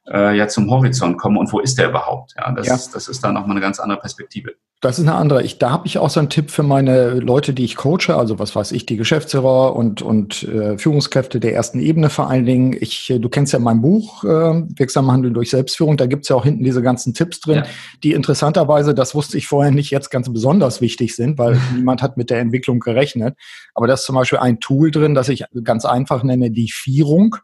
äh, 0.08 0.36
ja 0.36 0.48
zum 0.48 0.70
Horizont 0.70 1.18
kommen 1.18 1.38
und 1.38 1.52
wo 1.52 1.60
ist 1.60 1.78
der 1.78 1.90
überhaupt? 1.90 2.34
Ja, 2.38 2.52
das, 2.52 2.68
ja. 2.68 2.76
Ist, 2.76 2.96
das 2.96 3.08
ist 3.08 3.24
da 3.24 3.32
nochmal 3.32 3.52
eine 3.52 3.62
ganz 3.62 3.80
andere 3.80 4.00
Perspektive. 4.00 4.56
Das 4.82 4.98
ist 4.98 5.08
eine 5.08 5.16
andere. 5.16 5.44
Ich, 5.44 5.60
da 5.60 5.70
habe 5.70 5.86
ich 5.86 6.00
auch 6.00 6.10
so 6.10 6.20
einen 6.20 6.30
Tipp 6.30 6.50
für 6.50 6.64
meine 6.64 7.20
Leute, 7.20 7.54
die 7.54 7.64
ich 7.64 7.76
coache, 7.76 8.16
also 8.16 8.40
was 8.40 8.56
weiß 8.56 8.72
ich, 8.72 8.88
die 8.88 8.98
Geschäftsführer 8.98 9.76
und, 9.76 10.02
und 10.02 10.42
äh, 10.42 10.76
Führungskräfte 10.76 11.40
der 11.40 11.54
ersten 11.54 11.80
Ebene 11.80 12.10
vor 12.10 12.32
allen 12.32 12.48
Dingen. 12.48 12.76
Ich, 12.80 13.12
äh, 13.12 13.20
du 13.20 13.30
kennst 13.30 13.54
ja 13.54 13.60
mein 13.60 13.82
Buch, 13.82 14.24
äh, 14.24 14.28
Wirksam 14.28 15.12
Handeln 15.12 15.36
durch 15.36 15.52
Selbstführung, 15.52 15.98
da 15.98 16.08
gibt's 16.08 16.30
ja 16.30 16.36
auch 16.36 16.46
hinten 16.46 16.64
diese 16.64 16.82
ganzen 16.82 17.14
Tipps 17.14 17.42
drin, 17.42 17.58
ja. 17.58 17.64
die 18.04 18.14
interessanterweise, 18.14 18.96
das 18.96 19.14
wusste 19.14 19.38
ich 19.38 19.46
vorher 19.46 19.72
nicht, 19.72 19.92
jetzt 19.92 20.10
ganz 20.10 20.34
besonders 20.34 20.82
wichtig 20.82 21.16
sind, 21.16 21.38
weil 21.38 21.62
niemand 21.76 22.02
hat 22.02 22.18
mit 22.18 22.32
der 22.32 22.40
Entwicklung 22.40 22.80
gerechnet. 22.80 23.38
Aber 23.76 23.86
da 23.86 23.94
ist 23.94 24.04
zum 24.04 24.16
Beispiel 24.16 24.40
ein 24.40 24.60
Tool 24.60 24.90
drin, 24.90 25.14
das 25.14 25.30
ich 25.30 25.46
ganz 25.64 25.86
einfach 25.86 26.24
nenne, 26.24 26.50
die 26.50 26.72
Vierung. 26.72 27.36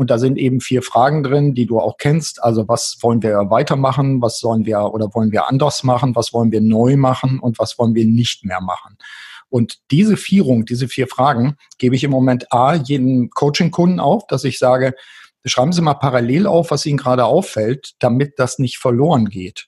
Und 0.00 0.08
da 0.10 0.16
sind 0.16 0.38
eben 0.38 0.62
vier 0.62 0.80
Fragen 0.80 1.22
drin, 1.22 1.52
die 1.52 1.66
du 1.66 1.78
auch 1.78 1.98
kennst. 1.98 2.42
Also 2.42 2.66
was 2.66 2.96
wollen 3.02 3.22
wir 3.22 3.50
weitermachen? 3.50 4.22
Was 4.22 4.38
sollen 4.38 4.64
wir 4.64 4.80
oder 4.94 5.14
wollen 5.14 5.30
wir 5.30 5.46
anders 5.46 5.84
machen? 5.84 6.16
Was 6.16 6.32
wollen 6.32 6.50
wir 6.50 6.62
neu 6.62 6.96
machen? 6.96 7.38
Und 7.38 7.58
was 7.58 7.78
wollen 7.78 7.94
wir 7.94 8.06
nicht 8.06 8.42
mehr 8.42 8.62
machen? 8.62 8.96
Und 9.50 9.76
diese 9.90 10.16
Vierung, 10.16 10.64
diese 10.64 10.88
vier 10.88 11.06
Fragen 11.06 11.58
gebe 11.76 11.96
ich 11.96 12.02
im 12.02 12.12
Moment 12.12 12.50
A, 12.50 12.76
jedem 12.76 13.28
Coaching-Kunden 13.28 14.00
auf, 14.00 14.26
dass 14.26 14.44
ich 14.44 14.58
sage, 14.58 14.94
schreiben 15.44 15.74
Sie 15.74 15.82
mal 15.82 15.92
parallel 15.92 16.46
auf, 16.46 16.70
was 16.70 16.86
Ihnen 16.86 16.96
gerade 16.96 17.26
auffällt, 17.26 17.92
damit 17.98 18.38
das 18.38 18.58
nicht 18.58 18.78
verloren 18.78 19.26
geht 19.26 19.66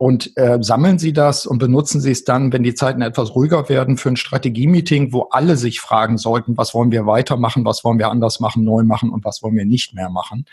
und 0.00 0.34
äh, 0.38 0.56
sammeln 0.62 0.98
Sie 0.98 1.12
das 1.12 1.44
und 1.44 1.58
benutzen 1.58 2.00
Sie 2.00 2.12
es 2.12 2.24
dann, 2.24 2.54
wenn 2.54 2.62
die 2.62 2.72
Zeiten 2.72 3.02
etwas 3.02 3.34
ruhiger 3.34 3.68
werden, 3.68 3.98
für 3.98 4.08
ein 4.08 4.16
Strategie-Meeting, 4.16 5.12
wo 5.12 5.24
alle 5.24 5.58
sich 5.58 5.78
fragen 5.78 6.16
sollten, 6.16 6.56
was 6.56 6.72
wollen 6.72 6.90
wir 6.90 7.04
weitermachen, 7.04 7.66
was 7.66 7.84
wollen 7.84 7.98
wir 7.98 8.08
anders 8.08 8.40
machen, 8.40 8.64
neu 8.64 8.82
machen 8.82 9.10
und 9.10 9.26
was 9.26 9.42
wollen 9.42 9.56
wir 9.56 9.66
nicht 9.66 9.92
mehr 9.92 10.08
machen. 10.08 10.46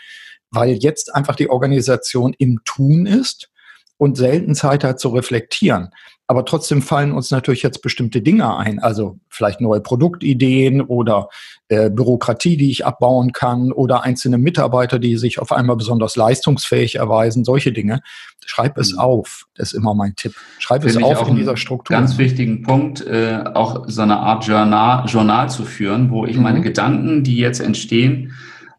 Weil 0.50 0.72
jetzt 0.72 1.14
einfach 1.14 1.34
die 1.34 1.48
Organisation 1.48 2.34
im 2.36 2.60
Tun 2.66 3.06
ist 3.06 3.48
und 3.96 4.18
selten 4.18 4.54
Zeit 4.54 4.84
hat 4.84 5.00
zu 5.00 5.08
reflektieren. 5.08 5.94
Aber 6.26 6.44
trotzdem 6.44 6.82
fallen 6.82 7.12
uns 7.12 7.30
natürlich 7.30 7.62
jetzt 7.62 7.80
bestimmte 7.80 8.20
Dinge 8.20 8.54
ein, 8.54 8.80
also 8.80 9.18
vielleicht 9.30 9.62
neue 9.62 9.80
Produktideen 9.80 10.82
oder 10.82 11.30
äh, 11.68 11.90
Bürokratie, 11.90 12.56
die 12.56 12.70
ich 12.70 12.86
abbauen 12.86 13.32
kann 13.32 13.72
oder 13.72 14.02
einzelne 14.02 14.38
Mitarbeiter, 14.38 14.98
die 14.98 15.16
sich 15.16 15.38
auf 15.38 15.52
einmal 15.52 15.76
besonders 15.76 16.16
leistungsfähig 16.16 16.96
erweisen, 16.96 17.44
solche 17.44 17.72
Dinge. 17.72 18.00
Schreib 18.46 18.78
es 18.78 18.94
mhm. 18.94 19.00
auf, 19.00 19.46
das 19.54 19.72
ist 19.72 19.78
immer 19.78 19.94
mein 19.94 20.16
Tipp. 20.16 20.34
Schreib 20.58 20.82
Finde 20.82 20.98
es 20.98 21.04
auf 21.04 21.28
in 21.28 21.36
dieser 21.36 21.56
Struktur. 21.58 21.94
Ganz 21.94 22.16
wichtigen 22.16 22.62
Punkt, 22.62 23.06
äh, 23.06 23.44
auch 23.52 23.84
so 23.86 24.02
eine 24.02 24.18
Art 24.18 24.46
Journal, 24.46 25.06
Journal 25.06 25.50
zu 25.50 25.64
führen, 25.64 26.10
wo 26.10 26.24
ich 26.24 26.36
mhm. 26.36 26.42
meine 26.42 26.60
Gedanken, 26.62 27.22
die 27.22 27.36
jetzt 27.36 27.60
entstehen, 27.60 28.32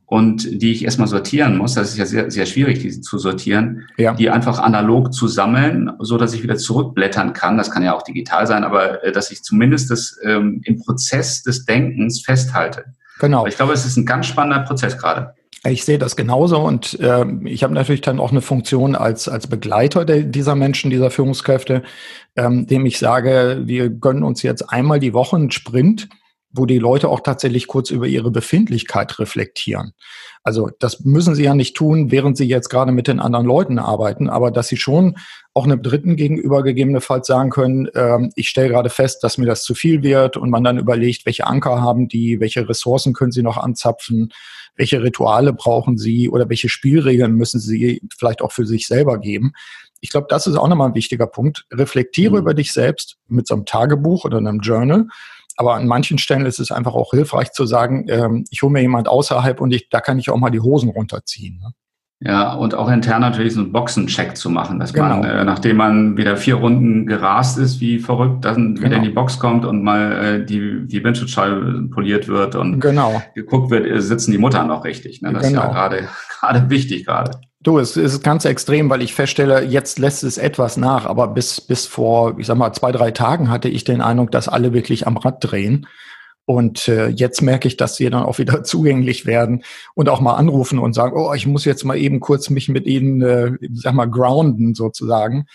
und 0.09 0.61
die 0.61 0.71
ich 0.71 0.85
erstmal 0.85 1.07
sortieren 1.07 1.55
muss, 1.55 1.75
das 1.75 1.91
ist 1.91 1.97
ja 1.97 2.05
sehr, 2.07 2.31
sehr 2.31 2.47
schwierig, 2.47 2.79
diese 2.79 2.99
zu 3.01 3.19
sortieren, 3.19 3.87
ja. 3.95 4.13
die 4.15 4.31
einfach 4.31 4.57
analog 4.57 5.13
zu 5.13 5.27
sammeln, 5.27 5.91
so 5.99 6.17
dass 6.17 6.33
ich 6.33 6.41
wieder 6.41 6.57
zurückblättern 6.57 7.33
kann. 7.33 7.59
Das 7.59 7.69
kann 7.69 7.83
ja 7.83 7.95
auch 7.95 8.01
digital 8.01 8.47
sein, 8.47 8.63
aber 8.63 9.03
äh, 9.03 9.11
dass 9.11 9.29
ich 9.29 9.43
zumindest 9.43 9.91
das 9.91 10.17
ähm, 10.23 10.61
im 10.65 10.79
Prozess 10.79 11.43
des 11.43 11.65
Denkens 11.65 12.21
festhalte. 12.21 12.85
Genau. 13.19 13.41
Aber 13.41 13.49
ich 13.49 13.55
glaube, 13.55 13.73
es 13.73 13.85
ist 13.85 13.97
ein 13.97 14.05
ganz 14.07 14.25
spannender 14.25 14.65
Prozess 14.65 14.97
gerade. 14.97 15.35
Ich 15.63 15.85
sehe 15.85 15.99
das 15.99 16.15
genauso 16.15 16.57
und 16.57 16.99
äh, 16.99 17.25
ich 17.45 17.63
habe 17.63 17.75
natürlich 17.75 18.01
dann 18.01 18.19
auch 18.19 18.31
eine 18.31 18.41
Funktion 18.41 18.95
als, 18.95 19.29
als 19.29 19.45
Begleiter 19.45 20.05
der, 20.05 20.21
dieser 20.21 20.55
Menschen, 20.55 20.89
dieser 20.89 21.11
Führungskräfte, 21.11 21.83
ähm, 22.35 22.65
dem 22.65 22.87
ich 22.87 22.97
sage, 22.97 23.61
wir 23.65 23.89
gönnen 23.89 24.23
uns 24.23 24.41
jetzt 24.41 24.71
einmal 24.71 24.99
die 24.99 25.13
Woche 25.13 25.35
einen 25.35 25.51
Sprint 25.51 26.09
wo 26.51 26.65
die 26.65 26.79
Leute 26.79 27.09
auch 27.09 27.19
tatsächlich 27.19 27.67
kurz 27.67 27.91
über 27.91 28.07
ihre 28.07 28.31
Befindlichkeit 28.31 29.19
reflektieren. 29.19 29.93
Also 30.43 30.69
das 30.79 31.01
müssen 31.01 31.35
sie 31.35 31.43
ja 31.43 31.53
nicht 31.53 31.75
tun, 31.75 32.11
während 32.11 32.37
sie 32.37 32.47
jetzt 32.47 32.69
gerade 32.69 32.91
mit 32.91 33.07
den 33.07 33.19
anderen 33.19 33.45
Leuten 33.45 33.77
arbeiten, 33.77 34.29
aber 34.29 34.49
dass 34.49 34.67
sie 34.67 34.77
schon 34.77 35.17
auch 35.53 35.65
einem 35.65 35.81
Dritten 35.81 36.15
gegenüber 36.15 36.63
gegebenenfalls 36.63 37.27
sagen 37.27 37.49
können, 37.49 37.87
äh, 37.87 38.29
ich 38.35 38.49
stelle 38.49 38.69
gerade 38.69 38.89
fest, 38.89 39.23
dass 39.23 39.37
mir 39.37 39.45
das 39.45 39.63
zu 39.63 39.75
viel 39.75 40.01
wird 40.01 40.37
und 40.37 40.49
man 40.49 40.63
dann 40.63 40.79
überlegt, 40.79 41.25
welche 41.25 41.45
Anker 41.45 41.81
haben 41.81 42.07
die, 42.07 42.39
welche 42.39 42.67
Ressourcen 42.67 43.13
können 43.13 43.31
sie 43.31 43.43
noch 43.43 43.57
anzapfen, 43.57 44.31
welche 44.75 45.03
Rituale 45.03 45.53
brauchen 45.53 45.97
sie 45.97 46.29
oder 46.29 46.49
welche 46.49 46.69
Spielregeln 46.69 47.33
müssen 47.33 47.59
sie 47.59 48.01
vielleicht 48.17 48.41
auch 48.41 48.53
für 48.53 48.65
sich 48.65 48.87
selber 48.87 49.19
geben. 49.19 49.51
Ich 49.99 50.09
glaube, 50.09 50.27
das 50.29 50.47
ist 50.47 50.55
auch 50.55 50.67
nochmal 50.69 50.89
ein 50.89 50.95
wichtiger 50.95 51.27
Punkt. 51.27 51.65
Reflektiere 51.71 52.33
mhm. 52.33 52.39
über 52.39 52.53
dich 52.53 52.71
selbst 52.71 53.17
mit 53.27 53.45
so 53.45 53.55
einem 53.55 53.65
Tagebuch 53.65 54.25
oder 54.25 54.37
einem 54.37 54.61
Journal 54.61 55.07
aber 55.59 55.75
an 55.75 55.87
manchen 55.87 56.17
Stellen 56.17 56.45
ist 56.45 56.59
es 56.59 56.71
einfach 56.71 56.93
auch 56.93 57.11
hilfreich 57.11 57.51
zu 57.51 57.65
sagen, 57.65 58.05
ähm, 58.07 58.45
ich 58.49 58.61
hole 58.61 58.71
mir 58.71 58.79
jemand 58.79 59.09
außerhalb 59.09 59.59
und 59.59 59.73
ich, 59.73 59.89
da 59.89 59.99
kann 59.99 60.17
ich 60.17 60.29
auch 60.29 60.37
mal 60.37 60.51
die 60.51 60.61
Hosen 60.61 60.87
runterziehen. 60.87 61.59
Ne? 61.59 61.73
Ja, 62.21 62.53
und 62.53 62.75
auch 62.75 62.89
intern 62.89 63.21
natürlich 63.21 63.53
so 63.53 63.61
einen 63.61 63.71
Boxencheck 63.71 64.35
zu 64.35 64.49
machen, 64.49 64.77
dass 64.77 64.91
genau. 64.91 65.19
man, 65.19 65.23
äh, 65.23 65.45
nachdem 65.45 65.77
man 65.77 66.17
wieder 66.17 66.35
vier 66.35 66.55
Runden 66.55 67.05
gerast 67.05 67.57
ist, 67.57 67.79
wie 67.79 67.97
verrückt, 67.97 68.43
dann 68.43 68.75
genau. 68.75 68.85
wieder 68.85 68.97
in 68.97 69.03
die 69.03 69.09
Box 69.09 69.39
kommt 69.39 69.65
und 69.65 69.83
mal 69.83 70.11
äh, 70.11 70.45
die, 70.45 70.85
die 70.85 71.01
Windschutzscheibe 71.01 71.87
poliert 71.89 72.27
wird 72.27 72.55
und 72.55 72.81
genau. 72.81 73.21
geguckt 73.35 73.71
wird, 73.71 73.85
äh, 73.85 74.01
sitzen 74.01 74.33
die 74.33 74.37
Mutter 74.37 74.65
noch 74.65 74.83
richtig. 74.83 75.21
Ne? 75.21 75.31
Das 75.31 75.47
genau. 75.47 75.61
ist 75.61 75.67
ja 75.67 75.71
gerade 75.73 76.09
gerade 76.39 76.69
wichtig 76.69 77.05
gerade. 77.05 77.39
Du, 77.61 77.79
es 77.79 77.95
ist 77.95 78.21
ganz 78.21 78.43
extrem, 78.43 78.89
weil 78.89 79.01
ich 79.01 79.13
feststelle, 79.13 79.63
jetzt 79.63 79.97
lässt 79.99 80.23
es 80.23 80.37
etwas 80.37 80.75
nach, 80.75 81.05
aber 81.05 81.27
bis, 81.27 81.61
bis 81.61 81.85
vor, 81.85 82.37
ich 82.37 82.47
sag 82.47 82.57
mal, 82.57 82.73
zwei, 82.73 82.91
drei 82.91 83.11
Tagen 83.11 83.49
hatte 83.49 83.69
ich 83.69 83.85
den 83.85 84.01
Eindruck, 84.01 84.31
dass 84.31 84.47
alle 84.49 84.73
wirklich 84.73 85.07
am 85.07 85.17
Rad 85.17 85.37
drehen. 85.41 85.85
Und 86.45 86.87
äh, 86.87 87.09
jetzt 87.09 87.41
merke 87.41 87.67
ich, 87.67 87.77
dass 87.77 87.95
sie 87.95 88.09
dann 88.09 88.23
auch 88.23 88.39
wieder 88.39 88.63
zugänglich 88.63 89.25
werden 89.25 89.63
und 89.93 90.09
auch 90.09 90.21
mal 90.21 90.35
anrufen 90.35 90.79
und 90.79 90.93
sagen, 90.93 91.15
oh, 91.15 91.33
ich 91.33 91.45
muss 91.45 91.65
jetzt 91.65 91.83
mal 91.83 91.97
eben 91.97 92.19
kurz 92.19 92.49
mich 92.49 92.69
mit 92.69 92.85
ihnen, 92.85 93.21
äh, 93.21 93.51
sag 93.73 93.93
mal, 93.93 94.09
grounden 94.09 94.73
sozusagen. 94.73 95.45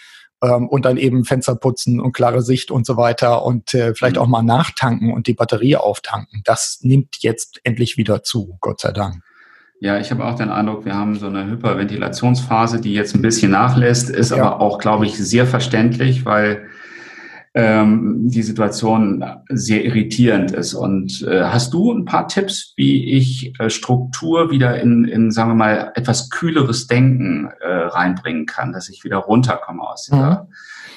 Ähm, 0.42 0.68
und 0.68 0.84
dann 0.84 0.96
eben 0.96 1.24
Fenster 1.24 1.56
putzen 1.56 2.00
und 2.00 2.12
klare 2.12 2.42
Sicht 2.42 2.70
und 2.70 2.86
so 2.86 2.96
weiter 2.96 3.44
und 3.44 3.72
äh, 3.74 3.94
vielleicht 3.94 4.16
mhm. 4.16 4.22
auch 4.22 4.28
mal 4.28 4.42
nachtanken 4.42 5.12
und 5.12 5.26
die 5.26 5.34
Batterie 5.34 5.76
auftanken. 5.76 6.42
Das 6.44 6.78
nimmt 6.82 7.16
jetzt 7.20 7.60
endlich 7.64 7.96
wieder 7.96 8.22
zu, 8.22 8.56
Gott 8.60 8.80
sei 8.80 8.92
Dank. 8.92 9.22
Ja, 9.80 9.98
ich 9.98 10.10
habe 10.10 10.24
auch 10.24 10.36
den 10.36 10.50
Eindruck, 10.50 10.84
wir 10.84 10.94
haben 10.94 11.16
so 11.16 11.26
eine 11.26 11.46
Hyperventilationsphase, 11.50 12.80
die 12.80 12.94
jetzt 12.94 13.14
ein 13.14 13.22
bisschen 13.22 13.50
nachlässt, 13.50 14.08
ist 14.08 14.30
ja. 14.30 14.42
aber 14.42 14.60
auch, 14.60 14.78
glaube 14.78 15.06
ich, 15.06 15.18
sehr 15.18 15.46
verständlich, 15.46 16.24
weil 16.24 16.68
ähm, 17.54 18.28
die 18.28 18.42
Situation 18.42 19.24
sehr 19.48 19.84
irritierend 19.84 20.50
ist. 20.50 20.74
Und 20.74 21.22
äh, 21.22 21.44
hast 21.44 21.72
du 21.72 21.92
ein 21.92 22.04
paar 22.04 22.26
Tipps, 22.26 22.74
wie 22.76 23.12
ich 23.12 23.58
äh, 23.60 23.70
Struktur 23.70 24.50
wieder 24.50 24.80
in, 24.80 25.04
in, 25.04 25.30
sagen 25.30 25.50
wir 25.50 25.54
mal, 25.54 25.92
etwas 25.94 26.30
kühleres 26.30 26.88
Denken 26.88 27.48
äh, 27.60 27.66
reinbringen 27.66 28.46
kann, 28.46 28.72
dass 28.72 28.88
ich 28.88 29.04
wieder 29.04 29.18
runterkomme 29.18 29.82
aus 29.82 30.06
dieser 30.06 30.42
mhm. 30.42 30.54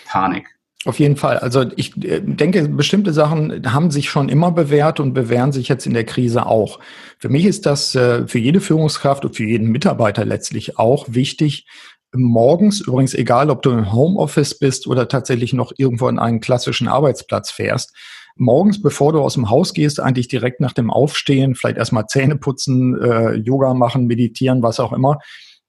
Panik? 0.07 0.57
Auf 0.85 0.99
jeden 0.99 1.17
Fall. 1.17 1.37
Also 1.39 1.65
ich 1.75 1.95
äh, 2.03 2.21
denke, 2.21 2.67
bestimmte 2.69 3.13
Sachen 3.13 3.71
haben 3.71 3.91
sich 3.91 4.09
schon 4.09 4.29
immer 4.29 4.51
bewährt 4.51 4.99
und 4.99 5.13
bewähren 5.13 5.51
sich 5.51 5.67
jetzt 5.67 5.85
in 5.85 5.93
der 5.93 6.05
Krise 6.05 6.45
auch. 6.45 6.79
Für 7.19 7.29
mich 7.29 7.45
ist 7.45 7.65
das 7.67 7.93
äh, 7.93 8.27
für 8.27 8.39
jede 8.39 8.61
Führungskraft 8.61 9.25
und 9.25 9.35
für 9.35 9.43
jeden 9.43 9.69
Mitarbeiter 9.69 10.25
letztlich 10.25 10.79
auch 10.79 11.05
wichtig, 11.09 11.67
morgens, 12.13 12.81
übrigens 12.81 13.13
egal, 13.13 13.49
ob 13.49 13.61
du 13.61 13.71
im 13.71 13.91
Homeoffice 13.91 14.57
bist 14.57 14.87
oder 14.87 15.07
tatsächlich 15.07 15.53
noch 15.53 15.71
irgendwo 15.77 16.07
an 16.07 16.19
einen 16.19 16.39
klassischen 16.39 16.87
Arbeitsplatz 16.87 17.51
fährst, 17.51 17.93
morgens, 18.35 18.81
bevor 18.81 19.13
du 19.13 19.19
aus 19.19 19.33
dem 19.33 19.49
Haus 19.49 19.73
gehst, 19.73 19.99
eigentlich 19.99 20.27
direkt 20.27 20.59
nach 20.59 20.73
dem 20.73 20.91
Aufstehen, 20.91 21.55
vielleicht 21.55 21.77
erstmal 21.77 22.07
Zähne 22.07 22.37
putzen, 22.37 22.99
äh, 23.01 23.33
Yoga 23.33 23.73
machen, 23.73 24.07
meditieren, 24.07 24.61
was 24.61 24.79
auch 24.79 24.93
immer, 24.93 25.19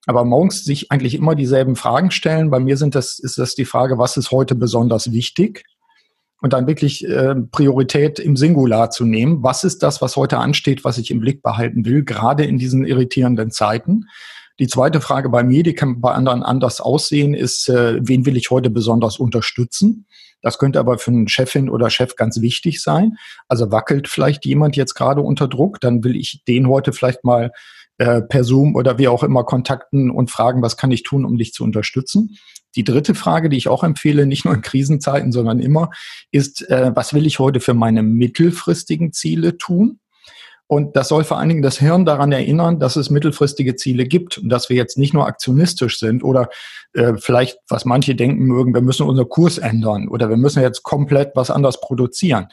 aber 0.07 0.25
morgens 0.25 0.65
sich 0.65 0.91
eigentlich 0.91 1.15
immer 1.15 1.35
dieselben 1.35 1.77
Fragen 1.77 2.11
stellen. 2.11 2.51
Bei 2.51 2.61
mir 2.61 2.77
sind 2.77 2.95
das, 2.95 3.19
ist 3.19 3.37
das 3.37 3.55
die 3.55 3.67
Frage, 3.67 3.99
was 3.99 4.17
ist 4.17 4.31
heute 4.31 4.55
besonders 4.55 5.13
wichtig? 5.13 5.65
Und 6.41 6.53
dann 6.53 6.69
wirklich 6.69 7.05
äh, 7.05 7.35
Priorität 7.35 8.21
im 8.21 8.37
Singular 8.37 8.91
zu 8.91 9.05
nehmen. 9.05 9.43
Was 9.43 9.65
ist 9.65 9.83
das, 9.83 10.01
was 10.01 10.17
heute 10.17 10.39
ansteht, 10.39 10.85
was 10.85 10.97
ich 10.97 11.11
im 11.11 11.21
Blick 11.21 11.43
behalten 11.43 11.85
will, 11.85 12.05
gerade 12.05 12.45
in 12.45 12.59
diesen 12.59 12.87
irritierenden 12.87 13.51
Zeiten? 13.51 14.05
Die 14.61 14.67
zweite 14.67 15.01
Frage 15.01 15.29
bei 15.29 15.45
mir, 15.45 15.63
die 15.63 15.75
kann 15.75 16.01
bei 16.01 16.13
anderen 16.13 16.43
anders 16.43 16.81
aussehen, 16.81 17.35
ist, 17.35 17.69
äh, 17.69 17.99
wen 18.01 18.27
will 18.27 18.37
ich 18.37 18.51
heute 18.51 18.71
besonders 18.71 19.19
unterstützen? 19.19 20.07
Das 20.43 20.59
könnte 20.59 20.79
aber 20.79 20.99
für 20.99 21.11
einen 21.11 21.29
Chefin 21.29 21.69
oder 21.69 21.91
Chef 21.91 22.17
ganz 22.17 22.41
wichtig 22.41 22.83
sein. 22.83 23.17
Also 23.49 23.71
wackelt 23.71 24.09
vielleicht 24.09 24.45
jemand 24.45 24.77
jetzt 24.77 24.95
gerade 24.95 25.21
unter 25.21 25.49
Druck, 25.49 25.81
dann 25.81 26.05
will 26.05 26.17
ich 26.17 26.43
den 26.47 26.69
heute 26.69 26.93
vielleicht 26.93 27.25
mal 27.25 27.53
äh, 27.99 28.23
per 28.23 28.45
Zoom 28.45 28.75
oder 28.75 28.99
wie 28.99 29.09
auch 29.09 29.23
immer 29.23 29.45
kontakten 29.45 30.11
und 30.11 30.31
fragen, 30.31 30.63
was 30.63 30.77
kann 30.77 30.93
ich 30.93 31.03
tun, 31.03 31.25
um 31.25 31.39
dich 31.39 31.53
zu 31.53 31.65
unterstützen. 31.65 32.37
Die 32.77 32.85
dritte 32.85 33.15
Frage, 33.15 33.49
die 33.49 33.57
ich 33.57 33.69
auch 33.69 33.83
empfehle, 33.83 34.27
nicht 34.27 34.45
nur 34.45 34.55
in 34.55 34.63
Krisenzeiten, 34.63 35.33
sondern 35.33 35.59
immer, 35.59 35.91
ist, 36.31 36.69
äh, 36.69 36.93
was 36.95 37.15
will 37.15 37.27
ich 37.27 37.39
heute 37.39 37.61
für 37.61 37.75
meine 37.75 38.03
mittelfristigen 38.03 39.13
Ziele 39.13 39.57
tun? 39.57 39.99
Und 40.69 40.97
das 40.97 41.09
soll 41.09 41.25
vor 41.25 41.39
allen 41.39 41.49
Dingen 41.49 41.63
das 41.63 41.79
Hirn 41.79 42.05
daran 42.05 42.31
erinnern, 42.31 42.79
dass 42.79 42.97
es 42.97 43.09
mittelfristige 43.09 43.75
Ziele 43.75 44.05
gibt 44.05 44.37
und 44.37 44.51
dass 44.51 44.69
wir 44.69 44.77
jetzt 44.77 44.99
nicht 44.99 45.15
nur 45.15 45.27
aktionistisch 45.27 45.99
sind 45.99 46.23
oder 46.23 46.51
äh, 46.93 47.15
vielleicht, 47.17 47.59
was 47.69 47.87
manche 47.87 48.15
denken 48.15 48.45
mögen, 48.45 48.75
wir 48.75 48.83
müssen 48.83 49.07
unseren 49.09 49.31
Kurs 49.31 49.57
ändern 49.57 50.09
oder 50.09 50.29
wir 50.29 50.37
müssen 50.37 50.63
jetzt 50.63 50.83
komplett 50.83 51.33
was 51.35 51.51
anderes 51.51 51.81
produzieren. 51.81 52.49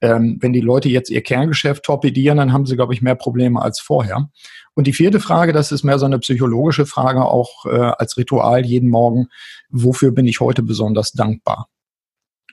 Ähm, 0.00 0.38
wenn 0.40 0.52
die 0.52 0.60
Leute 0.60 0.88
jetzt 0.88 1.10
ihr 1.10 1.22
Kerngeschäft 1.22 1.84
torpedieren, 1.84 2.38
dann 2.38 2.52
haben 2.52 2.66
sie, 2.66 2.74
glaube 2.74 2.92
ich, 2.92 3.02
mehr 3.02 3.14
Probleme 3.14 3.62
als 3.62 3.78
vorher. 3.78 4.30
Und 4.74 4.86
die 4.88 4.92
vierte 4.92 5.20
Frage, 5.20 5.52
das 5.52 5.70
ist 5.70 5.84
mehr 5.84 5.98
so 6.00 6.06
eine 6.06 6.18
psychologische 6.18 6.86
Frage, 6.86 7.24
auch 7.24 7.66
äh, 7.66 7.92
als 7.98 8.16
Ritual 8.16 8.66
jeden 8.66 8.88
Morgen, 8.88 9.28
wofür 9.68 10.10
bin 10.10 10.26
ich 10.26 10.40
heute 10.40 10.64
besonders 10.64 11.12
dankbar? 11.12 11.68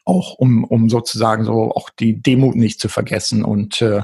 Auch 0.05 0.35
um, 0.35 0.63
um 0.63 0.89
sozusagen 0.89 1.43
so 1.43 1.71
auch 1.71 1.89
die 1.89 2.21
Demut 2.21 2.55
nicht 2.55 2.79
zu 2.79 2.87
vergessen 2.87 3.43
und 3.43 3.81
äh, 3.81 4.03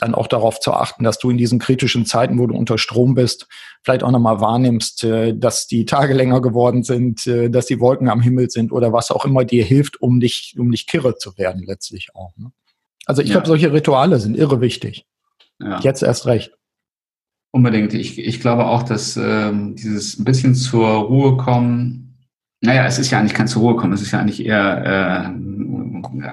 dann 0.00 0.14
auch 0.14 0.26
darauf 0.26 0.60
zu 0.60 0.72
achten, 0.72 1.04
dass 1.04 1.18
du 1.18 1.30
in 1.30 1.36
diesen 1.36 1.58
kritischen 1.58 2.06
Zeiten, 2.06 2.38
wo 2.38 2.46
du 2.46 2.54
unter 2.54 2.78
Strom 2.78 3.14
bist, 3.14 3.46
vielleicht 3.82 4.02
auch 4.02 4.10
nochmal 4.10 4.40
wahrnimmst, 4.40 5.04
äh, 5.04 5.36
dass 5.36 5.66
die 5.66 5.84
Tage 5.84 6.14
länger 6.14 6.40
geworden 6.40 6.82
sind, 6.82 7.26
äh, 7.26 7.50
dass 7.50 7.66
die 7.66 7.80
Wolken 7.80 8.08
am 8.08 8.20
Himmel 8.20 8.50
sind 8.50 8.72
oder 8.72 8.92
was 8.92 9.10
auch 9.10 9.24
immer 9.24 9.44
dir 9.44 9.64
hilft, 9.64 10.00
um 10.00 10.20
dich, 10.20 10.56
um 10.58 10.68
nicht 10.68 10.88
kirre 10.88 11.16
zu 11.16 11.36
werden 11.36 11.62
letztlich 11.66 12.14
auch. 12.14 12.36
Ne? 12.36 12.50
Also 13.06 13.22
ich 13.22 13.28
ja. 13.28 13.34
glaube, 13.34 13.48
solche 13.48 13.72
Rituale 13.72 14.18
sind 14.20 14.36
irre 14.36 14.60
wichtig. 14.60 15.06
Ja. 15.60 15.80
Jetzt 15.80 16.02
erst 16.02 16.26
recht. 16.26 16.52
Unbedingt. 17.52 17.92
Ich, 17.94 18.18
ich 18.18 18.40
glaube 18.40 18.66
auch, 18.66 18.82
dass 18.82 19.16
ähm, 19.16 19.74
dieses 19.74 20.18
ein 20.18 20.24
bisschen 20.24 20.54
zur 20.54 20.88
Ruhe 20.88 21.36
kommen, 21.36 22.10
naja, 22.62 22.86
es 22.86 22.98
ist 22.98 23.10
ja 23.10 23.18
eigentlich 23.18 23.34
kein 23.34 23.48
zur 23.48 23.62
Ruhe 23.62 23.76
kommen, 23.76 23.92
es 23.92 24.02
ist 24.02 24.12
ja 24.12 24.20
eigentlich 24.20 24.44
eher 24.44 24.84
äh, 24.84 25.28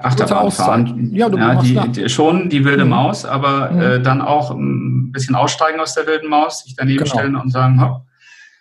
Achterbahnfahren. 0.02 1.14
Ja, 1.14 1.28
du 1.28 1.38
ja, 1.38 1.60
die, 1.60 1.92
die, 1.92 2.08
schon 2.08 2.48
die 2.48 2.64
wilde 2.64 2.84
mhm. 2.84 2.90
Maus, 2.90 3.24
aber 3.24 3.70
mhm. 3.70 3.80
äh, 3.80 4.00
dann 4.00 4.20
auch 4.20 4.50
ein 4.50 5.12
bisschen 5.12 5.34
aussteigen 5.34 5.80
aus 5.80 5.94
der 5.94 6.06
wilden 6.06 6.28
Maus, 6.28 6.64
sich 6.64 6.76
daneben 6.76 7.04
genau. 7.04 7.10
stellen 7.10 7.36
und 7.36 7.50
sagen, 7.50 7.80
hopp, 7.80 8.02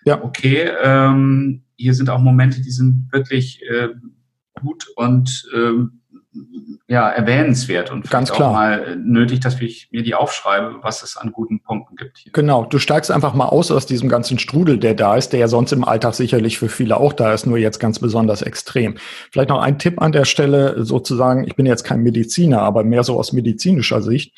ja. 0.05 0.23
okay, 0.23 0.69
ähm, 0.83 1.63
hier 1.75 1.93
sind 1.93 2.09
auch 2.09 2.19
Momente, 2.19 2.61
die 2.61 2.71
sind 2.71 3.07
wirklich 3.11 3.61
äh, 3.69 3.89
gut 4.61 4.87
und 4.95 5.47
ähm, 5.55 5.96
ja, 6.87 7.09
erwähnenswert 7.09 7.91
und 7.91 8.09
ganz 8.09 8.31
klar 8.31 8.49
auch 8.49 8.53
mal 8.53 8.95
nötig, 8.95 9.41
dass 9.41 9.59
ich 9.59 9.89
mir 9.91 10.03
die 10.03 10.15
aufschreibe, 10.15 10.75
was 10.81 11.03
es 11.03 11.17
an 11.17 11.31
guten 11.31 11.61
Punkten 11.61 11.95
gibt. 11.97 12.19
Hier. 12.19 12.31
Genau, 12.31 12.63
du 12.63 12.79
steigst 12.79 13.11
einfach 13.11 13.33
mal 13.33 13.47
aus 13.47 13.71
aus 13.71 13.85
diesem 13.85 14.07
ganzen 14.07 14.39
Strudel, 14.39 14.77
der 14.77 14.93
da 14.93 15.15
ist, 15.15 15.33
der 15.33 15.41
ja 15.41 15.47
sonst 15.47 15.73
im 15.73 15.83
Alltag 15.83 16.13
sicherlich 16.13 16.57
für 16.59 16.69
viele 16.69 16.97
auch 16.97 17.13
da 17.13 17.33
ist, 17.33 17.45
nur 17.45 17.57
jetzt 17.57 17.79
ganz 17.79 17.99
besonders 17.99 18.41
extrem. 18.41 18.95
Vielleicht 19.31 19.49
noch 19.49 19.61
ein 19.61 19.79
Tipp 19.79 20.01
an 20.01 20.13
der 20.13 20.25
Stelle, 20.25 20.85
sozusagen, 20.85 21.45
ich 21.45 21.55
bin 21.55 21.65
jetzt 21.65 21.83
kein 21.83 22.03
Mediziner, 22.03 22.61
aber 22.61 22.83
mehr 22.83 23.03
so 23.03 23.19
aus 23.19 23.33
medizinischer 23.33 24.01
Sicht. 24.01 24.33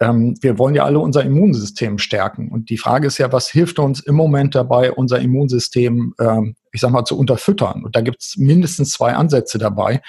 Ähm, 0.00 0.34
wir 0.40 0.58
wollen 0.58 0.74
ja 0.74 0.84
alle 0.84 0.98
unser 0.98 1.22
Immunsystem 1.22 1.98
stärken. 1.98 2.50
Und 2.50 2.70
die 2.70 2.78
Frage 2.78 3.06
ist 3.06 3.18
ja, 3.18 3.30
was 3.32 3.50
hilft 3.50 3.78
uns 3.78 4.00
im 4.00 4.14
Moment 4.14 4.54
dabei, 4.54 4.90
unser 4.90 5.18
Immunsystem, 5.18 6.14
ähm, 6.18 6.56
ich 6.72 6.80
sag 6.80 6.90
mal, 6.90 7.04
zu 7.04 7.18
unterfüttern? 7.18 7.84
Und 7.84 7.94
da 7.94 8.00
gibt 8.00 8.22
es 8.22 8.36
mindestens 8.38 8.92
zwei 8.92 9.12
Ansätze 9.12 9.58
dabei. 9.58 10.00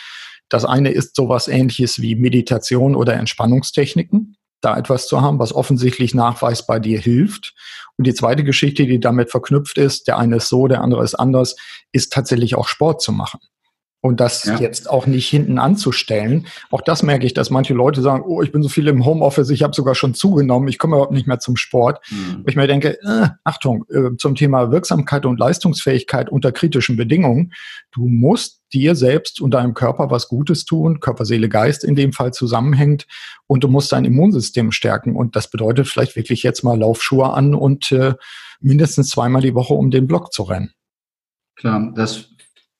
Das 0.51 0.65
eine 0.65 0.91
ist 0.91 1.15
sowas 1.15 1.48
ähnliches 1.48 2.01
wie 2.01 2.15
Meditation 2.15 2.93
oder 2.93 3.13
Entspannungstechniken, 3.13 4.36
da 4.60 4.77
etwas 4.77 5.08
zu 5.08 5.22
haben, 5.22 5.39
was 5.39 5.55
offensichtlich 5.55 6.13
nachweisbar 6.13 6.81
dir 6.81 7.00
hilft. 7.00 7.55
Und 7.98 8.05
die 8.05 8.13
zweite 8.13 8.43
Geschichte, 8.43 8.86
die 8.86 9.00
damit 9.00 9.31
verknüpft 9.31 9.77
ist, 9.77 10.10
der 10.10 10.17
eine 10.17 10.36
ist 10.36 10.50
so, 10.50 10.67
der 10.67 10.81
andere 10.81 11.05
ist 11.05 11.15
anders, 11.15 11.55
ist 11.93 12.12
tatsächlich 12.12 12.55
auch 12.55 12.67
Sport 12.67 13.01
zu 13.01 13.13
machen. 13.13 13.39
Und 14.03 14.20
das 14.20 14.46
ja. 14.46 14.58
jetzt 14.58 14.89
auch 14.89 15.05
nicht 15.05 15.29
hinten 15.29 15.60
anzustellen. 15.60 16.48
Auch 16.72 16.81
das 16.81 17.03
merke 17.03 17.25
ich, 17.25 17.36
dass 17.36 17.51
manche 17.51 17.75
Leute 17.75 18.01
sagen, 18.01 18.24
oh, 18.25 18.41
ich 18.41 18.51
bin 18.51 18.63
so 18.63 18.70
viel 18.70 18.88
im 18.88 19.05
Homeoffice, 19.05 19.51
ich 19.51 19.62
habe 19.62 19.75
sogar 19.75 19.93
schon 19.93 20.15
zugenommen, 20.15 20.67
ich 20.67 20.79
komme 20.79 20.96
überhaupt 20.96 21.13
nicht 21.13 21.27
mehr 21.27 21.38
zum 21.38 21.55
Sport. 21.55 22.00
Mhm. 22.10 22.43
Ich 22.48 22.55
mir 22.55 22.65
denke, 22.65 23.00
äh, 23.03 23.27
Achtung, 23.43 23.86
äh, 23.89 24.17
zum 24.17 24.34
Thema 24.34 24.72
Wirksamkeit 24.72 25.27
und 25.27 25.39
Leistungsfähigkeit 25.39 26.29
unter 26.29 26.51
kritischen 26.51 26.98
Bedingungen. 26.98 27.53
Du 27.91 28.08
musst 28.08 28.62
dir 28.74 28.96
selbst 28.96 29.39
und 29.39 29.51
deinem 29.51 29.75
Körper 29.75 30.10
was 30.10 30.27
Gutes 30.27 30.65
tun, 30.65 31.00
Körper, 31.00 31.25
Seele, 31.25 31.50
Geist 31.50 31.84
in 31.84 31.96
dem 31.96 32.13
Fall 32.13 32.34
zusammenhängt 32.34 33.05
und 33.46 33.63
du 33.63 33.67
musst 33.67 33.91
dein 33.91 34.05
Immunsystem 34.05 34.72
stärken. 34.72 35.15
Und 35.15 35.36
das 35.36 35.50
bedeutet 35.50 35.88
vielleicht 35.88 36.15
wirklich 36.15 36.41
jetzt 36.41 36.63
mal 36.63 36.79
Laufschuhe 36.79 37.31
an 37.34 37.53
und 37.53 37.91
äh, 37.91 38.15
mindestens 38.62 39.10
zweimal 39.10 39.41
die 39.41 39.55
Woche 39.55 39.74
um 39.74 39.91
den 39.91 40.08
Block 40.08 40.34
zu 40.34 40.43
rennen. 40.43 40.72
Klar, 41.55 41.91
das 41.96 42.31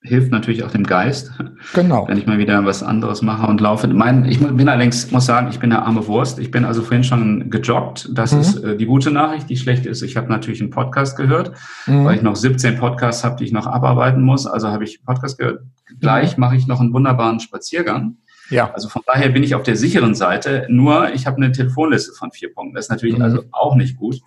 hilft 0.04 0.32
natürlich 0.32 0.64
auch 0.64 0.72
dem 0.72 0.84
Geist. 0.84 1.32
Genau. 1.74 2.08
Wenn 2.08 2.18
ich 2.18 2.26
mal 2.26 2.40
wieder 2.40 2.66
was 2.66 2.82
anderes 2.82 3.22
mache 3.22 3.46
und 3.46 3.62
laufe. 3.62 3.88
Mein, 3.88 4.26
ich 4.26 4.40
bin 4.40 4.68
allerdings, 4.68 5.12
muss 5.12 5.28
sagen, 5.28 5.50
ich 5.52 5.60
bin 5.60 5.72
eine 5.72 5.84
arme 5.84 6.08
Wurst. 6.08 6.40
Ich 6.40 6.50
bin 6.50 6.66
also 6.66 6.82
vorhin 6.82 7.04
schon 7.04 7.52
gejoggt. 7.52 8.10
Das 8.14 8.34
mhm. 8.34 8.40
ist 8.40 8.56
äh, 8.64 8.76
die 8.76 8.88
gute 8.88 9.12
Nachricht. 9.12 9.48
Die 9.50 9.58
schlechte 9.58 9.90
ist, 9.90 10.02
ich 10.02 10.18
habe 10.18 10.28
natürlich 10.28 10.60
einen 10.60 10.72
Podcast 10.72 11.18
gehört, 11.18 11.52
mhm. 11.86 12.04
weil 12.04 12.16
ich 12.16 12.24
noch 12.24 12.36
17 12.36 12.80
Podcasts 12.80 13.24
habe, 13.24 13.36
die 13.36 13.44
ich 13.44 13.52
noch 13.52 13.68
abarbeiten 13.68 14.24
muss. 14.24 14.48
Also 14.48 14.70
habe 14.70 14.84
ich 14.84 15.04
Podcast 15.06 15.38
gehört. 15.38 15.62
Gleich 16.00 16.36
mhm. 16.36 16.42
mache 16.42 16.56
ich 16.56 16.66
noch 16.66 16.80
einen 16.80 16.94
wunderbaren 16.94 17.40
Spaziergang. 17.40 18.18
Ja. 18.50 18.72
Also 18.74 18.90
von 18.90 19.04
daher 19.06 19.30
bin 19.30 19.44
ich 19.44 19.54
auf 19.54 19.64
der 19.64 19.76
sicheren 19.76 20.16
Seite. 20.16 20.66
Nur 20.68 21.14
ich 21.14 21.28
habe 21.28 21.38
eine 21.38 21.52
Telefonliste 21.52 22.14
von 22.14 22.32
vier 22.32 22.52
Punkten. 22.54 22.76
Das 22.76 22.86
ist 22.86 22.92
natürlich 22.92 23.18
mhm. 23.18 23.24
also 23.24 23.44
auch 23.52 23.76
nicht 23.76 23.98
gut. 23.98 24.20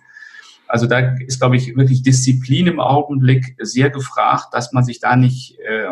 Also 0.67 0.87
da 0.87 1.15
ist, 1.19 1.39
glaube 1.39 1.57
ich, 1.57 1.75
wirklich 1.75 2.01
Disziplin 2.01 2.67
im 2.67 2.79
Augenblick 2.79 3.55
sehr 3.59 3.89
gefragt, 3.89 4.47
dass 4.51 4.73
man 4.73 4.83
sich 4.83 4.99
da 4.99 5.15
nicht, 5.15 5.57
äh, 5.59 5.87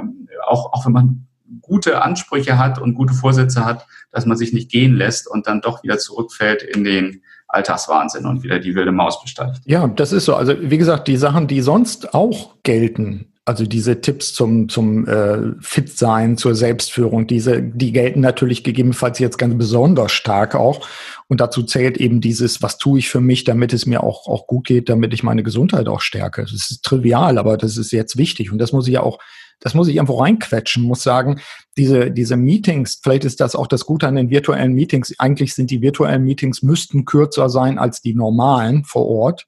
auch, 0.48 0.74
auch 0.74 0.86
wenn 0.86 0.94
man 0.94 1.28
gute 1.62 2.02
Ansprüche 2.02 2.58
hat 2.58 2.80
und 2.80 2.96
gute 2.96 3.14
Vorsätze 3.14 3.66
hat, 3.66 3.86
dass 4.12 4.26
man 4.26 4.38
sich 4.38 4.54
nicht 4.54 4.72
gehen 4.72 4.96
lässt 4.96 5.28
und 5.28 5.48
dann 5.48 5.62
doch 5.62 5.84
wieder 5.84 5.98
zurückfällt 5.98 6.64
in 6.64 6.84
den 6.84 7.22
Alltagswahnsinn 7.48 8.26
und 8.26 8.44
wieder 8.44 8.60
die 8.60 8.76
wilde 8.76 8.92
Maus 8.92 9.22
besteigt. 9.22 9.62
Ja, 9.66 9.88
das 9.88 10.12
ist 10.12 10.26
so. 10.26 10.36
Also 10.36 10.56
wie 10.60 10.78
gesagt, 10.78 11.08
die 11.08 11.18
Sachen, 11.18 11.48
die 11.48 11.62
sonst 11.62 12.14
auch 12.14 12.56
gelten, 12.64 13.33
also 13.46 13.66
diese 13.66 14.00
Tipps 14.00 14.34
zum, 14.34 14.70
zum 14.70 15.06
äh, 15.06 15.52
Fit-Sein, 15.60 16.38
zur 16.38 16.56
Selbstführung, 16.56 17.28
diese, 17.28 17.62
die 17.62 17.92
gelten 17.92 18.22
natürlich 18.22 18.64
gegebenenfalls 18.64 19.20
jetzt 19.20 19.38
ganz 19.38 19.58
besonders 19.58 20.14
stark 20.14 20.56
auch. 20.56 20.88
Und 21.28 21.42
dazu 21.42 21.64
zählt 21.64 21.98
eben 21.98 22.22
dieses, 22.22 22.62
was 22.62 22.78
tue 22.78 23.00
ich 23.00 23.10
für 23.10 23.20
mich, 23.20 23.44
damit 23.44 23.74
es 23.74 23.86
mir 23.86 24.04
auch, 24.04 24.28
auch 24.28 24.48
gut 24.48 24.68
geht, 24.68 24.88
damit 24.88 25.14
ich 25.14 25.24
meine 25.24 25.44
Gesundheit 25.44 25.88
auch 25.88 26.00
stärke. 26.00 26.44
Das 26.44 26.54
ist 26.54 26.84
trivial, 26.84 27.38
aber 27.38 27.58
das 27.58 27.76
ist 27.76 27.92
jetzt 27.92 28.18
wichtig. 28.18 28.52
Und 28.52 28.60
das 28.60 28.72
muss 28.72 28.88
ich 28.88 28.94
ja 28.94 29.04
auch, 29.04 29.20
das 29.60 29.74
muss 29.74 29.90
ich 29.90 29.96
irgendwo 29.96 30.20
reinquetschen, 30.20 30.84
muss 30.84 31.04
sagen, 31.04 31.42
diese, 31.76 32.12
diese 32.12 32.38
Meetings, 32.38 33.02
vielleicht 33.04 33.26
ist 33.26 33.42
das 33.42 33.56
auch 33.56 33.68
das 33.68 33.86
Gute 33.86 34.08
an 34.08 34.16
den 34.16 34.30
virtuellen 34.30 34.74
Meetings. 34.74 35.16
Eigentlich 35.20 35.54
sind 35.54 35.70
die 35.70 35.82
virtuellen 35.82 36.24
Meetings 36.24 36.62
müssten 36.62 37.04
kürzer 37.04 37.50
sein 37.50 37.78
als 37.78 38.02
die 38.02 38.14
normalen 38.14 38.86
vor 38.86 39.06
Ort. 39.06 39.48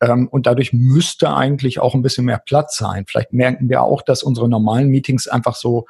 Ähm, 0.00 0.28
und 0.28 0.46
dadurch 0.46 0.72
müsste 0.72 1.34
eigentlich 1.34 1.80
auch 1.80 1.94
ein 1.94 2.02
bisschen 2.02 2.26
mehr 2.26 2.42
Platz 2.44 2.76
sein. 2.76 3.04
Vielleicht 3.08 3.32
merken 3.32 3.68
wir 3.68 3.82
auch, 3.82 4.02
dass 4.02 4.22
unsere 4.22 4.48
normalen 4.48 4.88
Meetings 4.88 5.26
einfach 5.26 5.54
so 5.54 5.86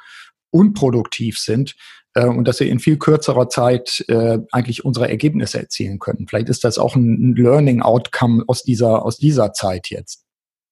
unproduktiv 0.49 1.37
sind 1.37 1.75
äh, 2.13 2.25
und 2.25 2.47
dass 2.47 2.59
wir 2.59 2.69
in 2.69 2.79
viel 2.79 2.97
kürzerer 2.97 3.49
Zeit 3.49 4.05
äh, 4.07 4.39
eigentlich 4.51 4.85
unsere 4.85 5.09
Ergebnisse 5.09 5.59
erzielen 5.59 5.99
können. 5.99 6.27
Vielleicht 6.27 6.49
ist 6.49 6.63
das 6.63 6.77
auch 6.77 6.95
ein 6.95 7.35
Learning 7.35 7.81
Outcome 7.81 8.43
aus 8.47 8.63
dieser, 8.63 9.05
aus 9.05 9.17
dieser 9.17 9.53
Zeit 9.53 9.89
jetzt. 9.89 10.25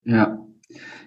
Ja, 0.05 0.37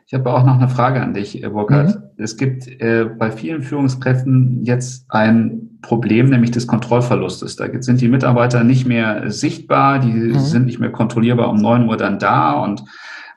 ich 0.06 0.14
habe 0.14 0.32
auch 0.32 0.44
noch 0.44 0.56
eine 0.56 0.68
Frage 0.68 1.02
an 1.02 1.12
dich, 1.12 1.42
äh, 1.42 1.48
Burkhard. 1.48 1.96
Mhm. 1.96 2.02
Es 2.16 2.36
gibt 2.36 2.66
äh, 2.80 3.04
bei 3.04 3.30
vielen 3.30 3.62
Führungskräften 3.62 4.64
jetzt 4.64 5.04
ein 5.10 5.78
Problem, 5.82 6.30
nämlich 6.30 6.50
des 6.50 6.66
Kontrollverlustes. 6.66 7.56
Da 7.56 7.66
sind 7.80 8.00
die 8.00 8.08
Mitarbeiter 8.08 8.64
nicht 8.64 8.86
mehr 8.86 9.30
sichtbar, 9.30 9.98
die 9.98 10.12
mhm. 10.12 10.38
sind 10.38 10.66
nicht 10.66 10.78
mehr 10.78 10.90
kontrollierbar 10.90 11.50
um 11.50 11.56
neun 11.56 11.88
Uhr 11.88 11.96
dann 11.96 12.18
da 12.18 12.52
und 12.52 12.84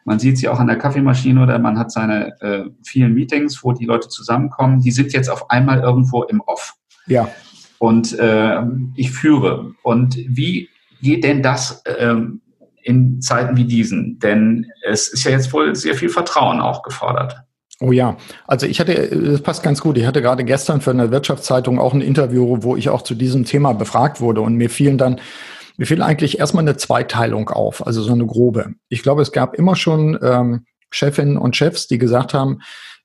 man 0.06 0.18
sieht 0.18 0.38
sie 0.38 0.48
auch 0.48 0.60
an 0.60 0.68
der 0.68 0.78
Kaffeemaschine 0.78 1.44
oder 1.44 1.60
man 1.60 1.78
hat 1.78 1.92
seine 1.92 2.40
äh, 2.42 2.64
vielen 2.84 3.14
Meetings, 3.14 3.64
wo 3.64 3.72
die 3.72 3.86
Leute 3.86 4.08
zusammenkommen. 4.08 4.82
Die 4.82 4.92
sind 4.92 5.14
jetzt 5.14 5.30
auf 5.30 5.52
einmal 5.52 5.82
irgendwo 5.82 6.24
im 6.24 6.42
Off. 6.42 6.76
Ja. 7.06 7.30
Und 7.78 8.18
äh, 8.18 8.62
ich 8.96 9.12
führe. 9.12 9.74
Und 9.84 10.18
wie 10.18 10.70
geht 11.02 11.24
denn 11.24 11.44
das 11.44 11.84
ähm, 12.00 12.42
in 12.84 13.22
Zeiten 13.22 13.58
wie 13.58 13.66
diesen? 13.66 14.20
Denn 14.20 14.68
es 14.84 15.08
ist 15.08 15.24
ja 15.24 15.32
jetzt 15.32 15.54
wohl 15.54 15.76
sehr 15.76 15.96
viel 15.96 16.10
Vertrauen 16.10 16.60
auch 16.60 16.84
gefordert. 16.84 17.36
Oh 17.80 17.92
ja, 17.92 18.18
also 18.46 18.68
ich 18.68 18.80
hatte, 18.80 18.94
das 19.10 19.42
passt 19.42 19.64
ganz 19.64 19.82
gut. 19.82 19.98
Ich 19.98 20.06
hatte 20.06 20.22
gerade 20.22 20.44
gestern 20.44 20.82
für 20.82 20.92
eine 20.92 21.10
Wirtschaftszeitung 21.10 21.80
auch 21.80 21.96
ein 21.96 22.02
Interview, 22.02 22.58
wo 22.62 22.76
ich 22.76 22.90
auch 22.90 23.02
zu 23.02 23.16
diesem 23.16 23.44
Thema 23.44 23.74
befragt 23.74 24.22
wurde 24.22 24.42
und 24.42 24.56
mir 24.56 24.70
fielen 24.70 25.00
dann, 25.00 25.20
mir 25.78 25.88
fiel 25.88 26.04
eigentlich 26.04 26.38
erstmal 26.38 26.64
eine 26.64 26.78
Zweiteilung 26.78 27.50
auf, 27.50 27.86
also 27.86 28.04
so 28.04 28.14
eine 28.14 28.28
grobe. 28.28 28.74
Ich 28.90 29.02
glaube, 29.02 29.24
es 29.24 29.32
gab 29.32 29.56
immer 29.56 29.76
schon 29.76 30.20
ähm, 30.22 30.66
Chefinnen 30.92 31.38
und 31.38 31.56
Chefs, 31.56 31.88
die 31.88 31.98
gesagt 31.98 32.36
haben, 32.36 32.60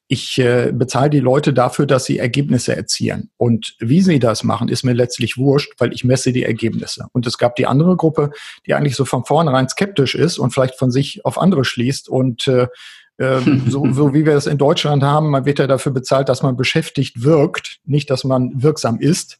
ich 0.09 0.39
äh, 0.39 0.73
bezahle 0.73 1.11
die 1.11 1.21
Leute 1.21 1.53
dafür, 1.53 1.87
dass 1.87 2.05
sie 2.05 2.19
Ergebnisse 2.19 2.77
erzielen. 2.77 3.31
Und 3.37 3.75
wie 3.81 4.03
sie 4.03 4.21
das 4.21 4.45
machen, 4.45 4.69
ist 4.69 4.85
mir 4.85 4.93
letztlich 4.93 5.37
wurscht, 5.37 5.73
weil 5.79 5.93
ich 5.93 6.05
messe 6.05 6.33
die 6.33 6.45
Ergebnisse. 6.45 7.07
Und 7.13 7.27
es 7.27 7.39
gab 7.39 7.57
die 7.57 7.67
andere 7.67 7.97
Gruppe, 7.97 8.31
die 8.67 8.75
eigentlich 8.75 8.95
so 8.95 9.05
von 9.05 9.25
vornherein 9.25 9.69
skeptisch 9.69 10.15
ist 10.15 10.39
und 10.39 10.53
vielleicht 10.53 10.77
von 10.77 10.93
sich 10.93 11.25
auf 11.25 11.39
andere 11.39 11.65
schließt 11.65 12.09
und 12.09 12.47
äh, 12.47 12.69
so, 13.19 13.93
so 13.93 14.15
wie 14.15 14.27
wir 14.27 14.35
es 14.35 14.47
in 14.47 14.59
Deutschland 14.59 15.03
haben, 15.03 15.31
man 15.31 15.47
wird 15.47 15.59
ja 15.59 15.67
dafür 15.67 15.93
bezahlt, 15.93 16.29
dass 16.29 16.43
man 16.43 16.57
beschäftigt 16.57 17.23
wirkt, 17.23 17.79
nicht, 17.85 18.11
dass 18.11 18.25
man 18.25 18.63
wirksam 18.63 18.99
ist. 18.99 19.39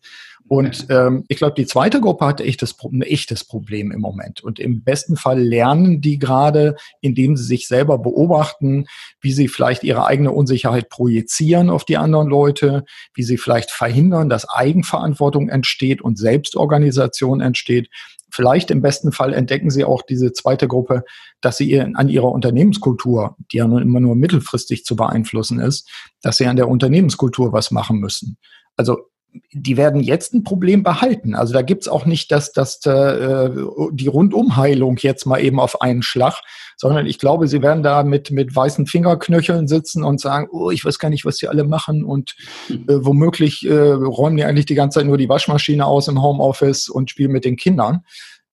Und 0.49 0.87
ähm, 0.91 1.25
ich 1.29 1.39
glaube, 1.39 1.55
die 1.57 1.67
zweite 1.67 2.01
Gruppe 2.01 2.25
hat 2.25 2.41
echtes, 2.41 2.77
ein 2.85 3.03
echtes 3.03 3.45
Problem 3.45 3.91
im 3.91 4.01
Moment. 4.01 4.45
Und 4.45 4.61
im 4.61 4.83
besten 4.85 5.17
Fall 5.17 5.41
lernen 5.41 6.01
die 6.01 6.19
gerade, 6.19 6.77
indem 7.01 7.37
sie 7.37 7.45
sich 7.45 7.67
selber 7.67 7.99
beobachten, 7.99 8.87
wie 9.21 9.33
sie 9.33 9.49
vielleicht 9.49 9.83
ihre 9.83 10.07
eigene 10.07 10.31
Unsicherheit 10.31 10.89
projizieren 10.89 11.69
auf 11.69 11.85
die 11.85 11.97
anderen 11.97 12.29
Leute, 12.29 12.85
wie 13.13 13.25
sie 13.25 13.39
vielleicht 13.39 13.73
verhindern, 13.73 14.29
dass 14.29 14.49
Eigenverantwortung 14.49 15.49
entsteht 15.49 16.01
und 16.01 16.17
Selbstorganisation 16.17 17.41
entsteht. 17.41 17.89
Vielleicht 18.37 18.71
im 18.71 18.83
besten 18.83 19.13
Fall 19.13 19.33
entdecken 19.33 19.71
Sie 19.71 19.83
auch 19.83 20.03
diese 20.03 20.31
zweite 20.31 20.69
Gruppe, 20.69 21.05
dass 21.41 21.57
Sie 21.57 21.81
an 21.81 22.11
Ihrer 22.11 22.31
Unternehmenskultur, 22.31 23.35
die 23.51 23.57
ja 23.57 23.67
nun 23.67 23.81
immer 23.81 23.99
nur 23.99 24.15
mittelfristig 24.15 24.85
zu 24.85 24.95
beeinflussen 24.95 25.59
ist, 25.59 25.91
dass 26.21 26.37
Sie 26.37 26.45
an 26.45 26.57
der 26.57 26.69
Unternehmenskultur 26.69 27.55
was 27.55 27.71
machen 27.71 27.99
müssen. 27.99 28.37
Also 28.77 29.09
die 29.53 29.77
werden 29.77 30.01
jetzt 30.01 30.35
ein 30.35 30.45
Problem 30.45 30.83
behalten. 30.83 31.35
Also 31.35 31.53
da 31.53 31.63
gibt's 31.63 31.89
auch 31.89 32.07
nicht 32.07 32.31
das, 32.33 32.53
das, 32.53 32.85
äh, 32.87 33.51
die 33.93 34.07
Rundumheilung 34.07 34.97
jetzt 34.99 35.27
mal 35.27 35.39
eben 35.41 35.61
auf 35.61 35.81
einen 35.81 36.03
Schlag, 36.03 36.41
sondern 36.77 37.07
ich 37.07 37.19
glaube, 37.19 37.49
sie 37.49 37.63
werden 37.63 37.83
da 37.83 38.03
mit, 38.03 38.31
mit 38.31 38.55
weißen 38.55 38.87
Fingerknöcheln 38.87 39.69
sitzen 39.69 40.05
und 40.05 40.21
sagen, 40.21 40.49
oh, 40.51 40.71
ich 40.71 40.85
weiß 40.85 40.99
gar 40.99 41.09
nicht, 41.09 41.25
was 41.25 41.37
die 41.37 41.49
alle 41.49 41.65
machen 41.65 42.05
und 42.05 42.37
äh, 42.71 42.77
womöglich 42.89 43.67
äh, 43.67 43.75
räumen 43.75 44.37
die 44.37 44.45
eigentlich 44.45 44.67
die 44.67 44.75
ganze 44.75 45.01
Zeit 45.01 45.07
nur 45.07 45.19
die 45.19 45.29
Waschmaschine 45.29 45.87
aus 45.87 46.09
im 46.09 46.23
Homeoffice 46.23 46.89
und 46.89 47.11
spielen 47.11 47.33
mit 47.33 47.45
den 47.45 47.57
Kindern. 47.57 48.03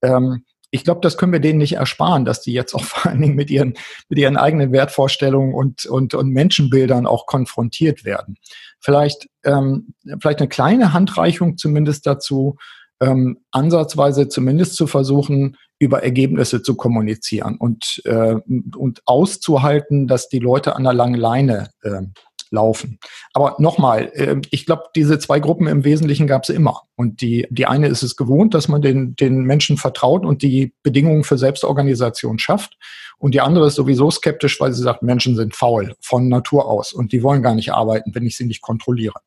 Ähm, 0.02 0.44
ich 0.74 0.84
glaube, 0.84 1.02
das 1.02 1.18
können 1.18 1.32
wir 1.32 1.40
denen 1.40 1.60
nicht 1.60 1.74
ersparen, 1.74 2.26
dass 2.26 2.42
die 2.42 2.52
jetzt 2.52 2.74
auch 2.74 2.84
vor 2.84 3.12
allen 3.12 3.22
Dingen 3.22 3.36
mit 3.36 3.52
ihren, 3.52 3.76
mit 4.10 4.18
ihren 4.18 4.38
eigenen 4.38 4.72
Wertvorstellungen 4.72 5.54
und, 5.54 5.86
und, 5.86 6.16
und 6.16 6.30
Menschenbildern 6.30 7.06
auch 7.06 7.28
konfrontiert 7.28 8.04
werden. 8.06 8.38
Vielleicht, 8.80 9.30
ähm, 9.46 9.94
vielleicht 10.20 10.40
eine 10.40 10.50
kleine 10.50 10.92
Handreichung 10.92 11.58
zumindest 11.58 12.08
dazu, 12.08 12.58
ähm, 13.00 13.38
ansatzweise 13.52 14.30
zumindest 14.30 14.76
zu 14.76 14.88
versuchen, 14.88 15.58
über 15.78 16.02
Ergebnisse 16.02 16.64
zu 16.64 16.76
kommunizieren 16.76 17.58
und, 17.58 18.02
äh, 18.06 18.36
und 18.76 19.02
auszuhalten, 19.06 20.08
dass 20.08 20.28
die 20.28 20.40
Leute 20.40 20.76
an 20.76 20.84
der 20.84 20.94
langen 20.94 21.20
Leine 21.20 21.70
äh, 21.84 22.02
laufen. 22.54 23.00
Aber 23.34 23.56
nochmal, 23.60 24.12
äh, 24.14 24.40
ich 24.52 24.66
glaube, 24.66 24.84
diese 24.96 25.20
zwei 25.20 25.40
Gruppen 25.40 25.68
im 25.68 25.84
Wesentlichen 25.84 26.28
gab 26.28 26.44
es 26.44 26.50
immer. 26.50 26.84
Und 26.96 27.22
die, 27.22 27.48
die 27.50 27.66
eine 27.66 27.88
ist 27.88 28.04
es 28.04 28.16
gewohnt, 28.16 28.54
dass 28.54 28.68
man 28.68 28.82
den, 28.82 29.16
den 29.16 29.44
Menschen 29.44 29.78
vertraut 29.78 30.24
und 30.24 30.42
die 30.42 30.74
Bedingungen 30.84 31.24
für 31.24 31.38
Selbstorganisation 31.38 32.40
schafft. 32.40 32.78
Und 33.18 33.34
die 33.34 33.42
andere 33.42 33.68
ist 33.68 33.76
sowieso 33.76 34.10
skeptisch, 34.12 34.60
weil 34.62 34.72
sie 34.72 34.84
sagt, 34.84 35.02
Menschen 35.02 35.36
sind 35.36 35.56
faul 35.56 35.96
von 36.00 36.30
Natur 36.30 36.68
aus 36.68 36.94
und 36.94 37.12
die 37.12 37.24
wollen 37.24 37.42
gar 37.42 37.56
nicht 37.56 37.74
arbeiten, 37.74 38.14
wenn 38.14 38.26
ich 38.26 38.38
sie 38.38 38.46
nicht 38.46 38.62
kontrolliere. 38.62 39.20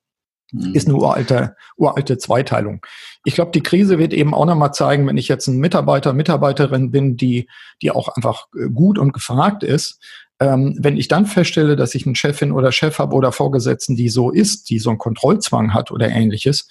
Mhm. 0.52 0.74
Ist 0.74 0.86
eine 0.86 0.96
uralte, 0.96 1.56
uralte 1.76 2.18
Zweiteilung. 2.18 2.84
Ich 3.24 3.34
glaube, 3.34 3.50
die 3.50 3.62
Krise 3.62 3.98
wird 3.98 4.12
eben 4.12 4.34
auch 4.34 4.46
nochmal 4.46 4.72
zeigen, 4.72 5.06
wenn 5.08 5.16
ich 5.16 5.26
jetzt 5.26 5.48
ein 5.48 5.58
Mitarbeiter, 5.58 6.12
Mitarbeiterin 6.12 6.92
bin, 6.92 7.16
die, 7.16 7.48
die 7.82 7.90
auch 7.90 8.08
einfach 8.08 8.46
äh, 8.54 8.68
gut 8.68 8.98
und 8.98 9.12
gefragt 9.12 9.64
ist, 9.64 10.00
ähm, 10.40 10.76
wenn 10.80 10.96
ich 10.96 11.08
dann 11.08 11.26
feststelle, 11.26 11.76
dass 11.76 11.94
ich 11.94 12.06
einen 12.06 12.14
Chefin 12.14 12.52
oder 12.52 12.72
Chef 12.72 12.98
habe 12.98 13.14
oder 13.14 13.32
Vorgesetzten, 13.32 13.96
die 13.96 14.08
so 14.08 14.30
ist, 14.30 14.68
die 14.70 14.78
so 14.78 14.90
einen 14.90 14.98
Kontrollzwang 14.98 15.72
hat 15.72 15.90
oder 15.90 16.08
ähnliches, 16.08 16.68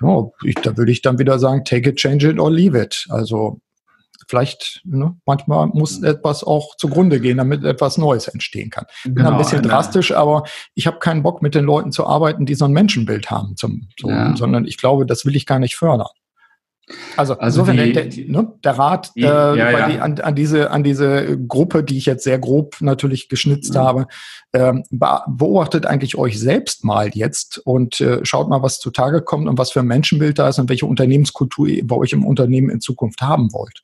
ja, 0.00 0.30
ich, 0.44 0.54
da 0.56 0.76
würde 0.76 0.92
ich 0.92 1.02
dann 1.02 1.18
wieder 1.18 1.38
sagen, 1.38 1.64
take 1.64 1.90
it, 1.90 1.96
change 1.96 2.28
it 2.28 2.38
or 2.38 2.50
leave 2.50 2.78
it. 2.78 3.06
Also 3.10 3.60
vielleicht, 4.28 4.80
ne, 4.84 5.16
manchmal 5.26 5.66
muss 5.68 5.98
mhm. 5.98 6.06
etwas 6.06 6.44
auch 6.44 6.76
zugrunde 6.76 7.20
gehen, 7.20 7.38
damit 7.38 7.64
etwas 7.64 7.98
Neues 7.98 8.28
entstehen 8.28 8.70
kann. 8.70 8.86
Genau, 9.04 9.14
Bin 9.14 9.26
ein 9.26 9.38
bisschen 9.38 9.62
drastisch, 9.62 10.12
aber 10.12 10.44
ich 10.74 10.86
habe 10.86 11.00
keinen 11.00 11.22
Bock, 11.22 11.42
mit 11.42 11.54
den 11.54 11.64
Leuten 11.64 11.92
zu 11.92 12.06
arbeiten, 12.06 12.46
die 12.46 12.54
so 12.54 12.64
ein 12.64 12.72
Menschenbild 12.72 13.30
haben, 13.30 13.56
zum, 13.56 13.88
so, 13.98 14.08
ja. 14.08 14.34
sondern 14.36 14.66
ich 14.66 14.76
glaube, 14.76 15.04
das 15.04 15.24
will 15.26 15.36
ich 15.36 15.46
gar 15.46 15.58
nicht 15.58 15.76
fördern. 15.76 16.08
Also, 17.16 17.38
also 17.38 17.60
insofern 17.62 17.84
die, 17.84 17.92
der, 17.92 18.26
ne, 18.28 18.52
der 18.64 18.78
Rat 18.78 19.12
die, 19.14 19.22
äh, 19.22 19.26
ja, 19.26 19.54
ja. 19.54 19.88
Die, 19.88 19.98
an, 19.98 20.18
an, 20.20 20.34
diese, 20.34 20.70
an 20.70 20.82
diese 20.82 21.38
Gruppe, 21.46 21.82
die 21.84 21.98
ich 21.98 22.06
jetzt 22.06 22.24
sehr 22.24 22.38
grob 22.38 22.76
natürlich 22.80 23.28
geschnitzt 23.28 23.74
mhm. 23.74 23.78
habe, 23.78 24.06
äh, 24.52 24.72
beobachtet 24.90 25.86
eigentlich 25.86 26.16
euch 26.16 26.38
selbst 26.38 26.84
mal 26.84 27.10
jetzt 27.12 27.58
und 27.58 28.00
äh, 28.00 28.24
schaut 28.24 28.48
mal, 28.48 28.62
was 28.62 28.78
zutage 28.78 29.22
kommt 29.22 29.48
und 29.48 29.58
was 29.58 29.70
für 29.70 29.80
ein 29.80 29.86
Menschenbild 29.86 30.38
da 30.38 30.48
ist 30.48 30.58
und 30.58 30.68
welche 30.68 30.86
Unternehmenskultur 30.86 31.66
ihr 31.66 31.86
bei 31.86 31.96
euch 31.96 32.12
im 32.12 32.26
Unternehmen 32.26 32.70
in 32.70 32.80
Zukunft 32.80 33.22
haben 33.22 33.52
wollt. 33.52 33.82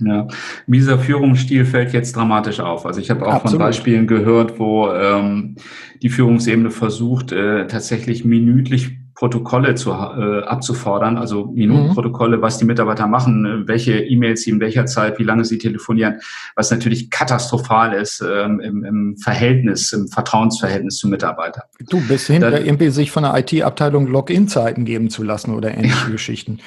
Ja, 0.00 0.28
dieser 0.68 0.98
Führungsstil 0.98 1.64
fällt 1.64 1.92
jetzt 1.92 2.14
dramatisch 2.14 2.60
auf. 2.60 2.86
Also 2.86 3.00
ich 3.00 3.10
habe 3.10 3.26
auch 3.26 3.32
Absolut. 3.32 3.50
von 3.50 3.58
Beispielen 3.58 4.06
gehört, 4.06 4.60
wo 4.60 4.92
ähm, 4.92 5.56
die 6.02 6.08
Führungsebene 6.08 6.70
versucht, 6.70 7.32
äh, 7.32 7.66
tatsächlich 7.66 8.24
minütlich 8.24 8.97
Protokolle 9.18 9.74
zu, 9.74 9.90
äh, 9.90 10.44
abzufordern, 10.44 11.16
also 11.18 11.46
Minutenprotokolle, 11.46 12.36
mhm. 12.36 12.42
was 12.42 12.58
die 12.58 12.64
Mitarbeiter 12.64 13.08
machen, 13.08 13.64
welche 13.66 13.98
E-Mails 13.98 14.42
sie 14.42 14.50
in 14.50 14.60
welcher 14.60 14.86
Zeit, 14.86 15.18
wie 15.18 15.24
lange 15.24 15.44
sie 15.44 15.58
telefonieren, 15.58 16.20
was 16.54 16.70
natürlich 16.70 17.10
katastrophal 17.10 17.94
ist 17.94 18.20
ähm, 18.24 18.60
im, 18.60 18.84
im 18.84 19.16
Verhältnis, 19.16 19.92
im 19.92 20.06
Vertrauensverhältnis 20.06 20.98
zu 20.98 21.08
Mitarbeitern. 21.08 21.64
Du 21.90 22.00
bist 22.06 22.28
hinter 22.28 22.52
da, 22.52 22.58
irgendwie 22.58 22.90
sich 22.90 23.10
von 23.10 23.24
der 23.24 23.36
IT-Abteilung 23.36 24.06
Login-Zeiten 24.06 24.84
geben 24.84 25.10
zu 25.10 25.24
lassen 25.24 25.52
oder 25.52 25.74
ähnliche 25.74 26.04
ja. 26.04 26.12
Geschichten. 26.12 26.60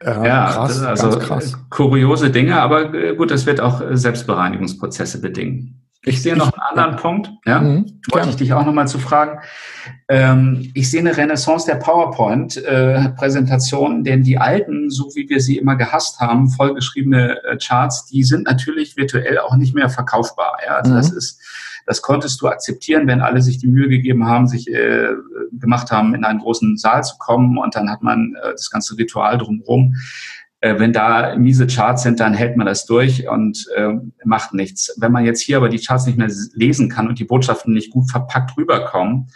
Äh, 0.00 0.26
ja, 0.26 0.52
krass, 0.52 0.80
also 0.80 1.18
krass. 1.18 1.58
kuriose 1.68 2.30
Dinge, 2.30 2.62
aber 2.62 2.94
äh, 2.94 3.14
gut, 3.14 3.30
das 3.30 3.44
wird 3.44 3.60
auch 3.60 3.82
Selbstbereinigungsprozesse 3.90 5.20
bedingen. 5.20 5.79
Ich 6.02 6.22
sehe 6.22 6.34
noch 6.34 6.50
einen 6.54 6.62
anderen 6.62 6.96
Punkt, 6.96 7.30
ja, 7.44 7.60
mhm, 7.60 8.00
wollte 8.10 8.30
ich 8.30 8.36
dich 8.36 8.54
auch 8.54 8.64
nochmal 8.64 8.88
zu 8.88 8.98
fragen. 8.98 9.40
Ähm, 10.08 10.70
ich 10.72 10.90
sehe 10.90 11.00
eine 11.00 11.14
Renaissance 11.14 11.66
der 11.66 11.74
PowerPoint-Präsentationen, 11.74 14.02
denn 14.02 14.22
die 14.22 14.38
alten, 14.38 14.88
so 14.88 15.10
wie 15.14 15.28
wir 15.28 15.40
sie 15.40 15.58
immer 15.58 15.76
gehasst 15.76 16.18
haben, 16.18 16.48
vollgeschriebene 16.48 17.44
äh, 17.44 17.58
Charts, 17.58 18.06
die 18.06 18.24
sind 18.24 18.44
natürlich 18.44 18.96
virtuell 18.96 19.40
auch 19.40 19.56
nicht 19.56 19.74
mehr 19.74 19.90
verkaufbar. 19.90 20.56
Ja? 20.64 20.76
Also 20.76 20.92
mhm. 20.92 20.96
das 20.96 21.12
ist, 21.12 21.38
das 21.84 22.00
konntest 22.00 22.40
du 22.40 22.48
akzeptieren, 22.48 23.06
wenn 23.06 23.20
alle 23.20 23.42
sich 23.42 23.58
die 23.58 23.68
Mühe 23.68 23.90
gegeben 23.90 24.26
haben, 24.26 24.48
sich 24.48 24.72
äh, 24.72 25.10
gemacht 25.52 25.90
haben, 25.90 26.14
in 26.14 26.24
einen 26.24 26.38
großen 26.38 26.78
Saal 26.78 27.04
zu 27.04 27.18
kommen 27.18 27.58
und 27.58 27.74
dann 27.74 27.90
hat 27.90 28.02
man 28.02 28.36
äh, 28.42 28.52
das 28.52 28.70
ganze 28.70 28.96
Ritual 28.96 29.36
drumherum 29.36 29.94
äh, 29.94 29.98
wenn 30.60 30.92
da 30.92 31.36
miese 31.36 31.66
Charts 31.66 32.02
sind, 32.02 32.20
dann 32.20 32.34
hält 32.34 32.56
man 32.56 32.66
das 32.66 32.84
durch 32.84 33.28
und 33.28 33.66
äh, 33.74 33.94
macht 34.24 34.52
nichts. 34.52 34.94
Wenn 34.98 35.12
man 35.12 35.24
jetzt 35.24 35.40
hier 35.40 35.56
aber 35.56 35.68
die 35.68 35.78
Charts 35.78 36.06
nicht 36.06 36.18
mehr 36.18 36.30
lesen 36.52 36.90
kann 36.90 37.08
und 37.08 37.18
die 37.18 37.24
Botschaften 37.24 37.72
nicht 37.72 37.90
gut 37.90 38.10
verpackt 38.10 38.56
rüberkommen, 38.56 39.28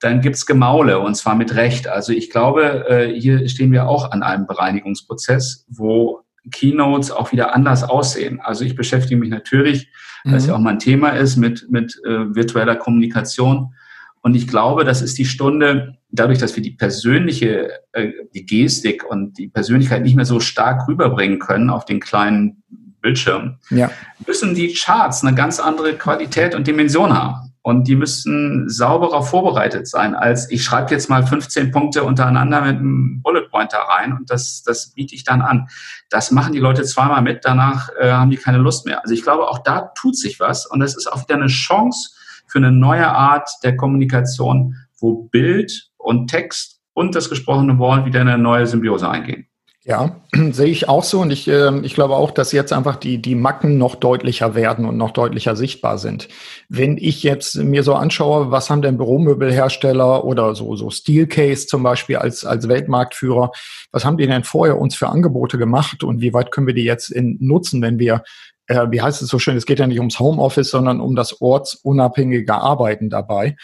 dann 0.00 0.20
gibt's 0.20 0.46
Gemaule 0.46 0.98
und 0.98 1.14
zwar 1.14 1.36
mit 1.36 1.54
Recht. 1.54 1.86
Also 1.86 2.12
ich 2.12 2.30
glaube, 2.30 2.88
äh, 2.88 3.18
hier 3.18 3.48
stehen 3.48 3.70
wir 3.70 3.86
auch 3.86 4.10
an 4.10 4.24
einem 4.24 4.46
Bereinigungsprozess, 4.46 5.64
wo 5.68 6.22
Keynotes 6.50 7.12
auch 7.12 7.30
wieder 7.30 7.54
anders 7.54 7.84
aussehen. 7.84 8.40
Also 8.40 8.64
ich 8.64 8.74
beschäftige 8.74 9.20
mich 9.20 9.30
natürlich, 9.30 9.88
mhm. 10.24 10.32
was 10.32 10.46
ja 10.46 10.54
auch 10.54 10.58
mein 10.58 10.80
Thema 10.80 11.10
ist, 11.10 11.36
mit, 11.36 11.70
mit 11.70 12.00
äh, 12.04 12.34
virtueller 12.34 12.74
Kommunikation. 12.74 13.74
Und 14.22 14.36
ich 14.36 14.46
glaube, 14.46 14.84
das 14.84 15.02
ist 15.02 15.18
die 15.18 15.24
Stunde, 15.24 15.98
dadurch, 16.10 16.38
dass 16.38 16.54
wir 16.54 16.62
die 16.62 16.70
persönliche, 16.70 17.70
äh, 17.92 18.12
die 18.34 18.46
Gestik 18.46 19.04
und 19.04 19.36
die 19.36 19.48
Persönlichkeit 19.48 20.02
nicht 20.02 20.14
mehr 20.14 20.24
so 20.24 20.38
stark 20.38 20.86
rüberbringen 20.86 21.40
können 21.40 21.70
auf 21.70 21.84
den 21.84 21.98
kleinen 22.00 22.62
Bildschirm, 23.00 23.58
ja. 23.70 23.90
müssen 24.26 24.54
die 24.54 24.72
Charts 24.72 25.24
eine 25.24 25.34
ganz 25.34 25.58
andere 25.58 25.94
Qualität 25.94 26.54
und 26.54 26.68
Dimension 26.68 27.12
haben. 27.12 27.52
Und 27.64 27.86
die 27.86 27.94
müssten 27.94 28.68
sauberer 28.68 29.22
vorbereitet 29.22 29.86
sein, 29.86 30.16
als 30.16 30.50
ich 30.50 30.64
schreibe 30.64 30.90
jetzt 30.90 31.08
mal 31.08 31.24
15 31.24 31.70
Punkte 31.70 32.02
untereinander 32.02 32.60
mit 32.60 32.76
einem 32.76 33.22
Bullet 33.22 33.48
Pointer 33.50 33.78
rein 33.78 34.12
und 34.12 34.30
das, 34.30 34.64
das 34.64 34.94
biete 34.94 35.14
ich 35.14 35.22
dann 35.22 35.42
an. 35.42 35.68
Das 36.10 36.32
machen 36.32 36.52
die 36.52 36.58
Leute 36.58 36.82
zweimal 36.82 37.22
mit, 37.22 37.44
danach 37.44 37.88
äh, 38.00 38.10
haben 38.10 38.30
die 38.30 38.36
keine 38.36 38.58
Lust 38.58 38.84
mehr. 38.84 39.02
Also 39.02 39.14
ich 39.14 39.22
glaube, 39.22 39.48
auch 39.48 39.60
da 39.60 39.92
tut 39.96 40.16
sich 40.16 40.40
was 40.40 40.66
und 40.66 40.80
das 40.80 40.96
ist 40.96 41.06
auch 41.06 41.22
wieder 41.22 41.36
eine 41.36 41.46
Chance 41.46 42.10
für 42.52 42.58
eine 42.58 42.70
neue 42.70 43.08
Art 43.08 43.48
der 43.64 43.76
Kommunikation, 43.76 44.76
wo 45.00 45.24
Bild 45.32 45.88
und 45.96 46.28
Text 46.28 46.80
und 46.92 47.14
das 47.14 47.30
gesprochene 47.30 47.78
Wort 47.78 48.04
wieder 48.04 48.20
eine 48.20 48.36
neue 48.36 48.66
Symbiose 48.66 49.08
eingehen. 49.08 49.46
Ja, 49.84 50.20
sehe 50.52 50.66
ich 50.66 50.88
auch 50.88 51.02
so 51.02 51.20
und 51.22 51.32
ich, 51.32 51.48
äh, 51.48 51.80
ich 51.80 51.94
glaube 51.94 52.14
auch, 52.14 52.30
dass 52.30 52.52
jetzt 52.52 52.72
einfach 52.72 52.96
die, 52.96 53.20
die 53.20 53.34
Macken 53.34 53.78
noch 53.78 53.94
deutlicher 53.94 54.54
werden 54.54 54.84
und 54.84 54.98
noch 54.98 55.10
deutlicher 55.12 55.56
sichtbar 55.56 55.96
sind. 55.96 56.28
Wenn 56.68 56.98
ich 56.98 57.22
jetzt 57.22 57.56
mir 57.56 57.82
so 57.82 57.94
anschaue, 57.94 58.50
was 58.50 58.68
haben 58.68 58.82
denn 58.82 58.98
Büromöbelhersteller 58.98 60.24
oder 60.24 60.54
so, 60.54 60.76
so 60.76 60.90
Steelcase 60.90 61.66
zum 61.66 61.82
Beispiel 61.82 62.16
als, 62.16 62.44
als 62.44 62.68
Weltmarktführer, 62.68 63.50
was 63.90 64.04
haben 64.04 64.18
die 64.18 64.26
denn 64.26 64.44
vorher 64.44 64.78
uns 64.78 64.94
für 64.94 65.08
Angebote 65.08 65.58
gemacht 65.58 66.04
und 66.04 66.20
wie 66.20 66.34
weit 66.34 66.52
können 66.52 66.66
wir 66.66 66.74
die 66.74 66.84
jetzt 66.84 67.10
in, 67.10 67.38
nutzen, 67.40 67.82
wenn 67.82 67.98
wir 67.98 68.22
äh, 68.66 68.86
wie 68.90 69.02
heißt 69.02 69.22
es 69.22 69.28
so 69.28 69.38
schön, 69.38 69.56
es 69.56 69.66
geht 69.66 69.78
ja 69.78 69.86
nicht 69.86 69.98
ums 69.98 70.18
Homeoffice, 70.18 70.70
sondern 70.70 71.00
um 71.00 71.16
das 71.16 71.40
ortsunabhängige 71.40 72.54
Arbeiten 72.54 73.10
dabei. 73.10 73.56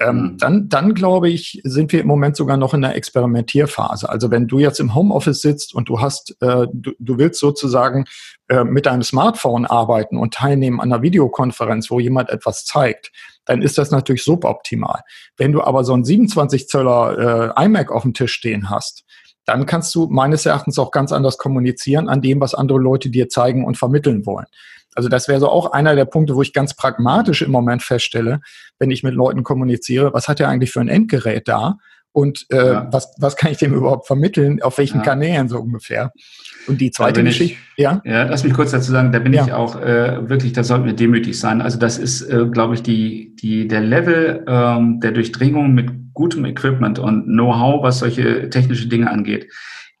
Ähm, 0.00 0.16
mhm. 0.16 0.38
Dann, 0.38 0.68
dann 0.68 0.94
glaube 0.94 1.28
ich, 1.28 1.60
sind 1.64 1.92
wir 1.92 2.00
im 2.00 2.06
Moment 2.06 2.36
sogar 2.36 2.56
noch 2.56 2.74
in 2.74 2.82
der 2.82 2.96
Experimentierphase. 2.96 4.08
Also 4.08 4.30
wenn 4.30 4.48
du 4.48 4.58
jetzt 4.58 4.80
im 4.80 4.94
Homeoffice 4.94 5.40
sitzt 5.40 5.74
und 5.74 5.88
du 5.88 6.00
hast, 6.00 6.36
äh, 6.40 6.66
du, 6.72 6.92
du 6.98 7.18
willst 7.18 7.40
sozusagen 7.40 8.04
äh, 8.48 8.64
mit 8.64 8.86
deinem 8.86 9.02
Smartphone 9.02 9.66
arbeiten 9.66 10.18
und 10.18 10.34
teilnehmen 10.34 10.80
an 10.80 10.92
einer 10.92 11.02
Videokonferenz, 11.02 11.90
wo 11.90 12.00
jemand 12.00 12.30
etwas 12.30 12.64
zeigt, 12.64 13.12
dann 13.44 13.62
ist 13.62 13.78
das 13.78 13.90
natürlich 13.90 14.24
suboptimal. 14.24 15.02
Wenn 15.36 15.52
du 15.52 15.62
aber 15.62 15.84
so 15.84 15.92
einen 15.92 16.04
27 16.04 16.68
Zöller 16.68 17.54
äh, 17.56 17.64
iMac 17.64 17.92
auf 17.92 18.02
dem 18.02 18.14
Tisch 18.14 18.32
stehen 18.32 18.70
hast, 18.70 19.04
dann 19.44 19.66
kannst 19.66 19.94
du 19.94 20.08
meines 20.08 20.46
Erachtens 20.46 20.78
auch 20.78 20.90
ganz 20.90 21.12
anders 21.12 21.38
kommunizieren 21.38 22.08
an 22.08 22.22
dem, 22.22 22.40
was 22.40 22.54
andere 22.54 22.78
Leute 22.78 23.10
dir 23.10 23.28
zeigen 23.28 23.64
und 23.64 23.76
vermitteln 23.76 24.26
wollen. 24.26 24.46
Also 24.94 25.08
das 25.08 25.28
wäre 25.28 25.40
so 25.40 25.48
auch 25.48 25.72
einer 25.72 25.94
der 25.96 26.04
Punkte, 26.04 26.36
wo 26.36 26.42
ich 26.42 26.52
ganz 26.52 26.74
pragmatisch 26.74 27.42
im 27.42 27.50
Moment 27.50 27.82
feststelle, 27.82 28.40
wenn 28.78 28.90
ich 28.90 29.02
mit 29.02 29.14
Leuten 29.14 29.42
kommuniziere, 29.42 30.12
was 30.14 30.28
hat 30.28 30.40
er 30.40 30.48
eigentlich 30.48 30.70
für 30.70 30.80
ein 30.80 30.88
Endgerät 30.88 31.48
da 31.48 31.78
und 32.14 32.46
äh, 32.50 32.56
ja. 32.56 32.88
was, 32.92 33.12
was 33.18 33.36
kann 33.36 33.50
ich 33.50 33.58
dem 33.58 33.74
überhaupt 33.74 34.06
vermitteln, 34.06 34.62
auf 34.62 34.78
welchen 34.78 34.98
ja. 34.98 35.02
Kanälen 35.02 35.48
so 35.48 35.58
ungefähr. 35.58 36.12
Und 36.68 36.80
die 36.80 36.92
zweite 36.92 37.24
Geschichte, 37.24 37.58
ja? 37.76 38.00
Ja, 38.04 38.22
lass 38.22 38.44
mich 38.44 38.54
kurz 38.54 38.70
dazu 38.70 38.92
sagen, 38.92 39.10
da 39.10 39.18
bin 39.18 39.34
ich 39.34 39.52
auch 39.52 39.74
äh, 39.80 40.28
wirklich, 40.28 40.52
da 40.52 40.62
sollten 40.62 40.86
wir 40.86 40.92
demütig 40.92 41.38
sein. 41.38 41.60
Also 41.60 41.76
das 41.76 41.98
ist, 41.98 42.22
äh, 42.22 42.46
glaube 42.46 42.74
ich, 42.74 42.84
die, 42.84 43.34
die, 43.34 43.66
der 43.66 43.80
Level 43.80 44.44
ähm, 44.46 45.00
der 45.00 45.10
Durchdringung 45.10 45.74
mit 45.74 45.90
gutem 46.14 46.44
Equipment 46.44 47.00
und 47.00 47.24
Know-how, 47.24 47.82
was 47.82 47.98
solche 47.98 48.48
technische 48.48 48.86
Dinge 48.86 49.10
angeht, 49.10 49.50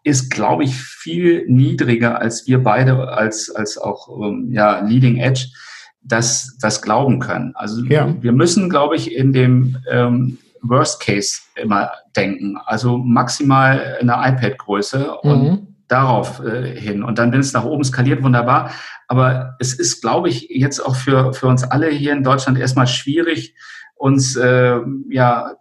ist, 0.04 0.30
glaube 0.30 0.62
ich, 0.62 0.76
viel 0.76 1.44
niedriger, 1.48 2.20
als 2.20 2.46
wir 2.46 2.62
beide 2.62 3.08
als, 3.08 3.50
als 3.50 3.76
auch 3.76 4.08
ähm, 4.22 4.50
ja, 4.52 4.78
Leading 4.86 5.16
Edge 5.16 5.48
das, 6.00 6.56
das 6.60 6.80
glauben 6.80 7.18
können. 7.18 7.54
Also 7.56 7.82
ja. 7.86 8.14
wir 8.20 8.32
müssen, 8.32 8.70
glaube 8.70 8.94
ich, 8.94 9.12
in 9.12 9.32
dem 9.32 9.78
ähm, 9.90 10.38
Worst 10.68 11.00
Case 11.00 11.40
immer 11.54 11.90
denken. 12.16 12.56
Also 12.64 12.98
maximal 12.98 13.98
eine 14.00 14.12
iPad-Größe 14.12 15.14
und 15.18 15.42
mhm. 15.42 15.76
darauf 15.88 16.40
äh, 16.44 16.78
hin. 16.78 17.02
Und 17.02 17.18
dann, 17.18 17.32
wenn 17.32 17.40
es 17.40 17.52
nach 17.52 17.64
oben 17.64 17.84
skaliert, 17.84 18.22
wunderbar. 18.22 18.70
Aber 19.08 19.56
es 19.60 19.74
ist, 19.74 20.00
glaube 20.00 20.28
ich, 20.28 20.48
jetzt 20.50 20.80
auch 20.80 20.96
für, 20.96 21.32
für 21.32 21.46
uns 21.46 21.64
alle 21.64 21.88
hier 21.88 22.12
in 22.12 22.24
Deutschland 22.24 22.58
erstmal 22.58 22.86
schwierig, 22.86 23.54
uns 23.96 24.36
äh, 24.36 24.80
ja 25.10 25.52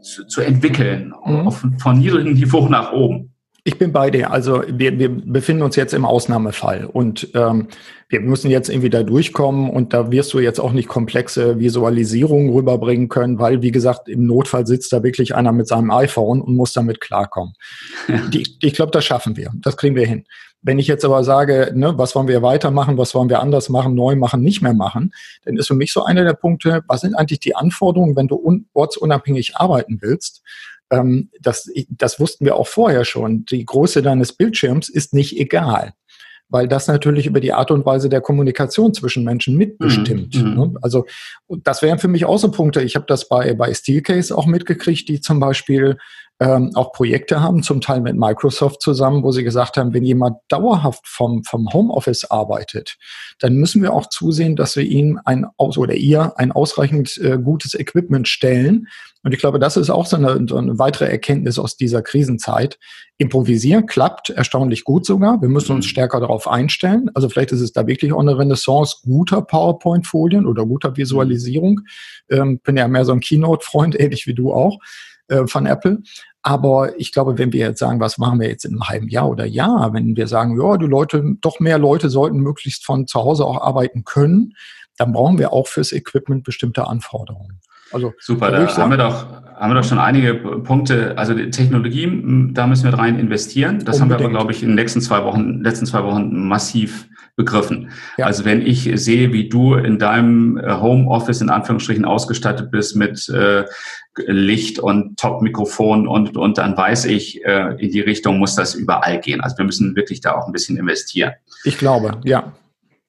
zu, 0.00 0.26
zu 0.26 0.40
entwickeln, 0.40 1.12
mhm. 1.24 1.46
auf, 1.46 1.64
von 1.78 1.98
niedrigem 1.98 2.34
Niveau 2.34 2.68
nach 2.68 2.92
oben. 2.92 3.35
Ich 3.66 3.78
bin 3.78 3.90
bei 3.90 4.12
dir. 4.12 4.30
Also 4.30 4.62
wir, 4.68 4.96
wir 4.96 5.08
befinden 5.08 5.64
uns 5.64 5.74
jetzt 5.74 5.92
im 5.92 6.04
Ausnahmefall 6.04 6.84
und 6.84 7.30
ähm, 7.34 7.66
wir 8.08 8.20
müssen 8.20 8.48
jetzt 8.48 8.68
irgendwie 8.68 8.90
da 8.90 9.02
durchkommen 9.02 9.70
und 9.70 9.92
da 9.92 10.12
wirst 10.12 10.32
du 10.34 10.38
jetzt 10.38 10.60
auch 10.60 10.70
nicht 10.70 10.86
komplexe 10.86 11.58
Visualisierungen 11.58 12.54
rüberbringen 12.54 13.08
können, 13.08 13.40
weil, 13.40 13.62
wie 13.62 13.72
gesagt, 13.72 14.08
im 14.08 14.24
Notfall 14.24 14.68
sitzt 14.68 14.92
da 14.92 15.02
wirklich 15.02 15.34
einer 15.34 15.50
mit 15.50 15.66
seinem 15.66 15.90
iPhone 15.90 16.40
und 16.42 16.54
muss 16.54 16.74
damit 16.74 17.00
klarkommen. 17.00 17.54
Ja. 18.06 18.18
Die, 18.28 18.46
ich 18.62 18.74
glaube, 18.74 18.92
das 18.92 19.04
schaffen 19.04 19.36
wir. 19.36 19.50
Das 19.56 19.76
kriegen 19.76 19.96
wir 19.96 20.06
hin. 20.06 20.26
Wenn 20.62 20.78
ich 20.78 20.86
jetzt 20.86 21.04
aber 21.04 21.24
sage, 21.24 21.72
ne, 21.74 21.98
was 21.98 22.14
wollen 22.14 22.28
wir 22.28 22.42
weitermachen, 22.42 22.96
was 22.98 23.16
wollen 23.16 23.28
wir 23.28 23.40
anders 23.40 23.68
machen, 23.68 23.96
neu 23.96 24.14
machen, 24.14 24.42
nicht 24.42 24.62
mehr 24.62 24.74
machen, 24.74 25.12
dann 25.44 25.56
ist 25.56 25.66
für 25.66 25.74
mich 25.74 25.92
so 25.92 26.04
einer 26.04 26.22
der 26.22 26.34
Punkte, 26.34 26.84
was 26.86 27.00
sind 27.00 27.16
eigentlich 27.16 27.40
die 27.40 27.56
Anforderungen, 27.56 28.14
wenn 28.14 28.28
du 28.28 28.64
ortsunabhängig 28.74 29.56
arbeiten 29.56 29.98
willst? 30.00 30.42
Ähm, 30.90 31.30
das, 31.40 31.70
das 31.88 32.20
wussten 32.20 32.44
wir 32.44 32.56
auch 32.56 32.68
vorher 32.68 33.04
schon. 33.04 33.44
Die 33.46 33.64
Größe 33.64 34.02
deines 34.02 34.32
Bildschirms 34.32 34.88
ist 34.88 35.14
nicht 35.14 35.38
egal 35.38 35.94
weil 36.48 36.68
das 36.68 36.86
natürlich 36.86 37.26
über 37.26 37.40
die 37.40 37.52
Art 37.52 37.70
und 37.70 37.84
Weise 37.84 38.08
der 38.08 38.20
Kommunikation 38.20 38.94
zwischen 38.94 39.24
Menschen 39.24 39.56
mitbestimmt. 39.56 40.36
Mhm. 40.36 40.54
Ne? 40.54 40.74
Also 40.80 41.06
das 41.48 41.82
wären 41.82 41.98
für 41.98 42.08
mich 42.08 42.24
auch 42.24 42.38
so 42.38 42.50
Punkte. 42.50 42.82
Ich 42.82 42.94
habe 42.94 43.06
das 43.08 43.28
bei, 43.28 43.54
bei 43.54 43.74
Steelcase 43.74 44.36
auch 44.36 44.46
mitgekriegt, 44.46 45.08
die 45.08 45.20
zum 45.20 45.40
Beispiel 45.40 45.98
ähm, 46.38 46.72
auch 46.74 46.92
Projekte 46.92 47.40
haben, 47.40 47.62
zum 47.62 47.80
Teil 47.80 48.02
mit 48.02 48.16
Microsoft 48.16 48.82
zusammen, 48.82 49.22
wo 49.22 49.32
sie 49.32 49.42
gesagt 49.42 49.78
haben, 49.78 49.94
wenn 49.94 50.04
jemand 50.04 50.36
dauerhaft 50.48 51.06
vom, 51.08 51.44
vom 51.44 51.72
Homeoffice 51.72 52.30
arbeitet, 52.30 52.98
dann 53.38 53.56
müssen 53.56 53.82
wir 53.82 53.94
auch 53.94 54.06
zusehen, 54.08 54.54
dass 54.54 54.76
wir 54.76 54.84
ihm 54.84 55.18
ein 55.24 55.46
aus 55.56 55.78
oder 55.78 55.94
ihr 55.94 56.38
ein 56.38 56.52
ausreichend 56.52 57.16
äh, 57.18 57.38
gutes 57.38 57.74
Equipment 57.74 58.28
stellen. 58.28 58.88
Und 59.22 59.32
ich 59.32 59.40
glaube, 59.40 59.58
das 59.58 59.78
ist 59.78 59.88
auch 59.88 60.04
so 60.04 60.16
eine, 60.16 60.46
so 60.46 60.56
eine 60.56 60.78
weitere 60.78 61.06
Erkenntnis 61.06 61.58
aus 61.58 61.76
dieser 61.76 62.02
Krisenzeit. 62.02 62.78
Improvisieren 63.16 63.86
klappt 63.86 64.28
erstaunlich 64.28 64.84
gut 64.84 65.06
sogar. 65.06 65.40
Wir 65.40 65.48
müssen 65.48 65.74
uns 65.74 65.86
mhm. 65.86 65.90
stärker 65.90 66.20
darauf 66.20 66.46
einstellen. 66.46 67.10
Also 67.14 67.30
vielleicht 67.30 67.52
ist 67.52 67.62
es 67.62 67.72
da 67.72 67.86
wirklich 67.86 68.12
auch 68.12 68.20
eine 68.20 68.38
Renaissance 68.38 68.98
guter 69.02 69.40
PowerPoint-Folien 69.40 70.46
oder 70.46 70.66
guter 70.66 70.98
Visualisierung. 70.98 71.80
Ähm, 72.28 72.60
bin 72.60 72.76
ja 72.76 72.86
mehr 72.88 73.06
so 73.06 73.12
ein 73.12 73.20
Keynote-Freund, 73.20 73.98
ähnlich 73.98 74.26
wie 74.26 74.34
du 74.34 74.52
auch 74.52 74.78
äh, 75.28 75.46
von 75.46 75.66
Apple. 75.66 76.02
Aber 76.42 76.98
ich 76.98 77.10
glaube, 77.12 77.38
wenn 77.38 77.52
wir 77.52 77.66
jetzt 77.66 77.80
sagen, 77.80 77.98
was 77.98 78.18
machen 78.18 78.40
wir 78.40 78.48
jetzt 78.48 78.64
in 78.64 78.72
einem 78.72 78.88
halben 78.88 79.08
Jahr 79.08 79.28
oder 79.28 79.44
Jahr, 79.44 79.92
wenn 79.92 80.16
wir 80.16 80.28
sagen, 80.28 80.60
ja, 80.60 80.76
die 80.76 80.86
Leute, 80.86 81.22
doch 81.40 81.58
mehr 81.58 81.78
Leute 81.78 82.08
sollten 82.08 82.38
möglichst 82.38 82.84
von 82.84 83.06
zu 83.06 83.20
Hause 83.20 83.44
auch 83.44 83.60
arbeiten 83.60 84.04
können, 84.04 84.54
dann 84.96 85.12
brauchen 85.12 85.38
wir 85.38 85.52
auch 85.52 85.66
fürs 85.66 85.92
Equipment 85.92 86.44
bestimmte 86.44 86.86
Anforderungen. 86.86 87.60
Also, 87.96 88.12
Super, 88.20 88.50
da, 88.50 88.76
haben 88.76 88.90
wir 88.90 88.98
doch 88.98 89.26
haben 89.56 89.70
wir 89.70 89.80
doch 89.80 89.88
schon 89.88 89.98
einige 89.98 90.34
Punkte. 90.34 91.16
Also 91.16 91.32
die 91.32 91.50
Technologie, 91.50 92.06
da 92.52 92.66
müssen 92.66 92.84
wir 92.84 92.98
rein 92.98 93.18
investieren. 93.18 93.82
Das 93.84 94.00
Unbedingt. 94.00 94.00
haben 94.00 94.10
wir 94.10 94.16
aber, 94.16 94.28
glaube 94.28 94.52
ich, 94.52 94.62
in 94.62 94.68
den 94.68 94.74
nächsten 94.74 95.00
zwei 95.00 95.24
Wochen, 95.24 95.62
letzten 95.62 95.86
zwei 95.86 96.04
Wochen 96.04 96.46
massiv 96.46 97.08
begriffen. 97.36 97.90
Ja. 98.16 98.26
Also 98.26 98.44
wenn 98.44 98.62
ich 98.62 98.90
sehe, 98.94 99.32
wie 99.32 99.48
du 99.48 99.74
in 99.74 99.98
deinem 99.98 100.56
äh, 100.56 100.72
Homeoffice 100.72 101.42
in 101.42 101.50
Anführungsstrichen 101.50 102.04
ausgestattet 102.04 102.70
bist 102.70 102.96
mit 102.96 103.28
äh, 103.28 103.64
Licht 104.26 104.78
und 104.78 105.18
Top-Mikrofon 105.18 106.08
und, 106.08 106.36
und 106.36 106.58
dann 106.58 106.76
weiß 106.76 107.04
ich, 107.06 107.44
äh, 107.44 107.76
in 107.78 107.90
die 107.90 108.00
Richtung 108.00 108.38
muss 108.38 108.56
das 108.56 108.74
überall 108.74 109.20
gehen. 109.20 109.42
Also 109.42 109.58
wir 109.58 109.66
müssen 109.66 109.94
wirklich 109.96 110.22
da 110.22 110.34
auch 110.34 110.46
ein 110.46 110.52
bisschen 110.52 110.78
investieren. 110.78 111.32
Ich 111.64 111.76
glaube, 111.76 112.18
ja. 112.24 112.52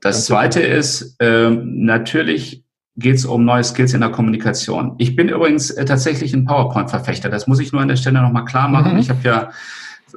Das 0.01 0.25
Zweite 0.25 0.61
ist, 0.61 1.15
äh, 1.19 1.49
natürlich 1.49 2.63
geht 2.97 3.15
es 3.15 3.25
um 3.25 3.45
neue 3.45 3.63
Skills 3.63 3.93
in 3.93 4.01
der 4.01 4.09
Kommunikation. 4.09 4.95
Ich 4.97 5.15
bin 5.15 5.29
übrigens 5.29 5.69
äh, 5.69 5.85
tatsächlich 5.85 6.33
ein 6.33 6.45
PowerPoint-Verfechter. 6.45 7.29
Das 7.29 7.47
muss 7.47 7.59
ich 7.59 7.71
nur 7.71 7.81
an 7.81 7.87
der 7.87 7.95
Stelle 7.95 8.21
nochmal 8.21 8.45
klar 8.45 8.67
machen. 8.67 8.93
Mhm. 8.93 8.99
Ich 8.99 9.09
habe 9.09 9.19
ja 9.23 9.51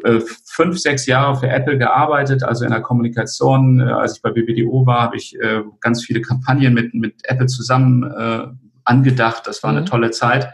äh, 0.03 0.21
fünf, 0.47 0.79
sechs 0.79 1.05
Jahre 1.05 1.39
für 1.39 1.49
Apple 1.49 1.77
gearbeitet, 1.77 2.43
also 2.43 2.65
in 2.65 2.71
der 2.71 2.81
Kommunikation. 2.81 3.81
Äh, 3.81 3.85
als 3.85 4.17
ich 4.17 4.23
bei 4.23 4.31
BBDO 4.31 4.87
war, 4.87 5.03
habe 5.03 5.17
ich 5.17 5.39
äh, 5.39 5.61
ganz 5.81 6.03
viele 6.05 6.23
Kampagnen 6.23 6.73
mit, 6.73 6.95
mit 6.95 7.15
Apple 7.25 7.47
zusammen 7.47 8.51
angedacht. 8.85 9.47
Das 9.47 9.63
war 9.63 9.73
mhm. 9.73 9.79
eine 9.79 9.87
tolle 9.87 10.11
Zeit. 10.11 10.49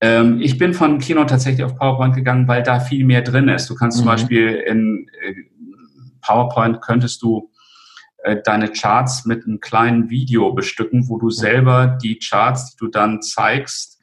Ähm, 0.00 0.40
ich 0.40 0.58
bin 0.58 0.74
von 0.74 0.98
Kino 0.98 1.24
tatsächlich 1.24 1.64
auf 1.64 1.76
PowerPoint 1.76 2.16
gegangen, 2.16 2.48
weil 2.48 2.64
da 2.64 2.80
viel 2.80 3.04
mehr 3.04 3.22
drin 3.22 3.48
ist. 3.48 3.70
Du 3.70 3.76
kannst 3.76 3.98
mhm. 3.98 4.00
zum 4.00 4.08
Beispiel 4.08 4.54
in 4.66 5.06
PowerPoint 6.20 6.80
könntest 6.82 7.22
du 7.22 7.50
deine 8.36 8.70
Charts 8.70 9.24
mit 9.24 9.46
einem 9.46 9.60
kleinen 9.60 10.10
Video 10.10 10.52
bestücken, 10.52 11.08
wo 11.08 11.18
du 11.18 11.30
selber 11.30 11.98
die 12.02 12.18
Charts, 12.18 12.72
die 12.72 12.76
du 12.78 12.88
dann 12.88 13.22
zeigst, 13.22 13.97